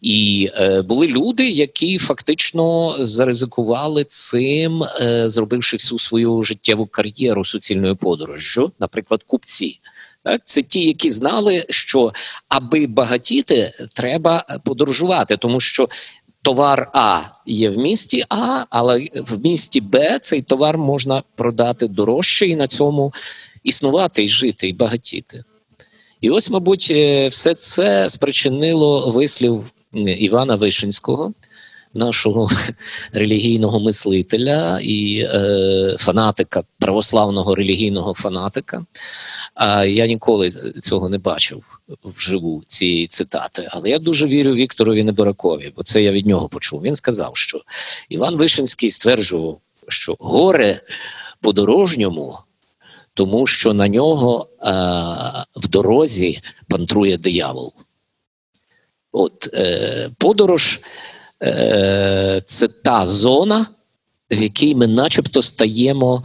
І 0.01 0.51
е, 0.55 0.83
були 0.83 1.07
люди, 1.07 1.49
які 1.51 1.99
фактично 1.99 2.97
заризикували 2.99 4.05
цим, 4.05 4.83
е, 4.83 5.29
зробивши 5.31 5.77
всю 5.77 5.99
свою 5.99 6.43
життєву 6.43 6.87
кар'єру 6.87 7.45
суцільною 7.45 7.97
подорожжю, 7.97 8.73
наприклад, 8.81 9.23
купці. 9.27 9.81
Так, 10.25 10.41
це 10.45 10.63
ті, 10.63 10.85
які 10.85 11.11
знали, 11.11 11.65
що 11.71 12.13
аби 12.49 12.87
багатіти, 12.87 13.73
треба 13.95 14.61
подорожувати, 14.65 15.37
тому 15.37 15.61
що 15.61 15.89
товар 16.43 16.91
А 16.95 17.23
є 17.47 17.71
в 17.71 17.79
місті 17.79 18.25
А, 18.29 18.65
але 18.71 19.07
в 19.15 19.45
місті 19.45 19.81
Б 19.81 20.19
цей 20.19 20.43
товар 20.43 20.79
можна 20.79 21.23
продати 21.35 21.89
дорожче 21.89 22.47
і 22.47 22.57
на 22.57 22.67
цьому 22.67 23.13
існувати 23.65 24.25
і 24.25 24.29
жити, 24.29 24.69
і 24.69 24.73
багатіти. 24.73 25.45
І 26.21 26.31
ось, 26.31 26.51
мабуть, 26.51 26.89
е, 26.91 27.29
все 27.29 27.55
це 27.55 28.11
спричинило 28.11 29.11
вислів 29.11 29.65
Івана 29.95 30.57
Вишинського, 30.57 31.33
нашого 31.95 32.51
релігійного 33.13 33.81
мислителя 33.81 34.81
і 34.83 35.19
е, 35.19 35.97
фанатика, 35.99 36.63
православного 36.79 37.55
релігійного 37.55 38.15
фанатика. 38.15 38.85
А 39.55 39.85
я 39.85 40.07
ніколи 40.07 40.51
цього 40.81 41.09
не 41.09 41.19
бачив 41.19 41.81
вживу 42.05 42.63
цієї 42.67 43.07
цитати. 43.07 43.69
Але 43.71 43.91
я 43.91 43.99
дуже 43.99 44.27
вірю 44.27 44.55
Вікторові 44.55 45.05
Неборакові, 45.05 45.73
бо 45.77 45.83
це 45.83 46.03
я 46.03 46.13
від 46.13 46.27
нього 46.27 46.49
почув. 46.49 46.83
Він 46.83 46.95
сказав, 46.95 47.37
що 47.37 47.63
Іван 48.09 48.37
Вишинський 48.37 48.91
стверджував, 48.91 49.59
що 49.89 50.17
горе 50.19 50.81
подорожньому, 51.41 52.39
тому 53.15 53.47
що 53.47 53.75
на 53.75 53.89
нього 53.89 54.47
а, 54.61 55.45
в 55.57 55.69
дорозі 55.69 56.41
пантрує 56.69 57.19
диявол. 57.19 57.73
От 59.13 59.49
е, 59.55 60.11
подорож 60.19 60.81
е, 60.83 60.87
це 62.47 62.69
та 62.85 63.07
зона, 63.07 63.67
в 64.31 64.43
якій 64.43 64.75
ми 64.75 64.87
начебто 64.87 65.43
стаємо 65.43 66.25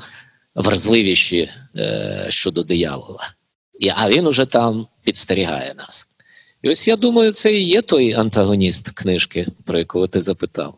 вразливіші 0.56 1.50
е, 1.76 2.26
щодо 2.30 2.64
диявола. 2.64 3.32
А 3.96 4.10
він 4.10 4.28
уже 4.28 4.46
там 4.46 4.88
підстерігає 5.04 5.74
нас. 5.78 6.08
І 6.64 6.70
ось 6.70 6.88
я 6.88 6.96
думаю, 6.96 7.32
це 7.32 7.54
і 7.54 7.64
є 7.64 7.82
той 7.82 8.14
антагоніст 8.14 8.90
книжки, 8.90 9.48
про 9.66 9.80
якого 9.80 10.08
ти 10.08 10.22
запитав. 10.22 10.78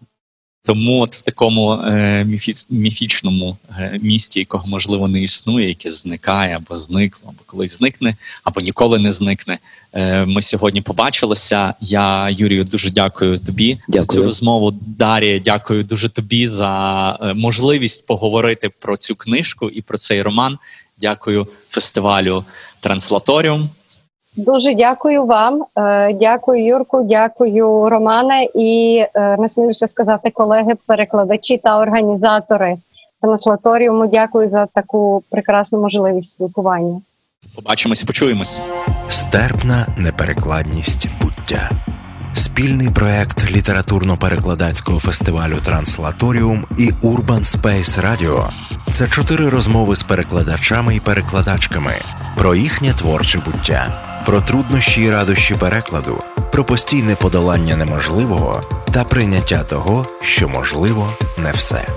Тому 0.63 0.99
от 0.99 1.15
в 1.15 1.21
такому 1.21 1.71
е, 1.73 2.25
міфі, 2.25 2.53
міфічному 2.69 3.57
е, 3.77 3.99
місті, 4.01 4.39
якого 4.39 4.67
можливо 4.67 5.07
не 5.07 5.21
існує, 5.21 5.67
яке 5.67 5.89
зникає 5.89 6.55
або 6.55 6.75
зникло, 6.75 7.29
або 7.29 7.39
колись 7.45 7.77
зникне, 7.77 8.15
або 8.43 8.61
ніколи 8.61 8.99
не 8.99 9.11
зникне. 9.11 9.57
Е, 9.97 10.25
Ми 10.25 10.41
сьогодні 10.41 10.81
побачилися. 10.81 11.73
Я 11.81 12.29
Юрію 12.29 12.63
дуже 12.63 12.91
дякую 12.91 13.39
тобі 13.39 13.77
дякую. 13.87 14.03
за 14.03 14.13
цю 14.13 14.23
розмову. 14.23 14.71
Дарія, 14.97 15.39
дякую 15.39 15.83
дуже 15.83 16.09
тобі 16.09 16.47
за 16.47 17.11
е, 17.21 17.33
можливість 17.33 18.07
поговорити 18.07 18.69
про 18.79 18.97
цю 18.97 19.15
книжку 19.15 19.69
і 19.69 19.81
про 19.81 19.97
цей 19.97 20.21
роман. 20.21 20.57
Дякую 20.99 21.47
фестивалю 21.69 22.43
Транслаторіум. 22.81 23.69
Дуже 24.35 24.75
дякую 24.75 25.25
вам, 25.25 25.65
е, 25.77 26.13
дякую 26.13 26.65
Юрку, 26.65 27.03
дякую 27.03 27.89
Романе 27.89 28.47
і 28.55 29.03
насмілюся 29.15 29.87
сказати 29.87 30.31
колеги, 30.31 30.73
перекладачі 30.87 31.57
та 31.57 31.79
організатори 31.79 32.77
транслаторіуму. 33.21 34.07
Дякую 34.07 34.49
за 34.49 34.65
таку 34.65 35.23
прекрасну 35.29 35.81
можливість 35.81 36.29
спілкування. 36.29 37.01
Побачимось, 37.57 38.03
почуємось. 38.03 38.61
Стерпна 39.09 39.87
неперекладність 39.97 41.07
буття. 41.21 41.71
Спільний 42.33 42.89
проект 42.89 43.51
літературно-перекладацького 43.51 44.99
фестивалю 44.99 45.57
Транслаторіум 45.63 46.65
і 46.77 46.91
Urban 46.91 47.43
Space 47.45 48.01
Radio– 48.01 48.49
це 48.91 49.07
чотири 49.07 49.49
розмови 49.49 49.95
з 49.95 50.03
перекладачами 50.03 50.95
і 50.95 50.99
перекладачками 50.99 52.01
про 52.37 52.55
їхнє 52.55 52.93
творче 52.93 53.39
буття, 53.39 54.03
про 54.25 54.41
труднощі 54.41 55.01
і 55.01 55.11
радощі 55.11 55.55
перекладу, 55.55 56.23
про 56.51 56.63
постійне 56.65 57.15
подолання 57.15 57.75
неможливого 57.75 58.63
та 58.93 59.03
прийняття 59.03 59.63
того, 59.63 60.05
що 60.21 60.49
можливо 60.49 61.13
не 61.37 61.51
все. 61.51 61.87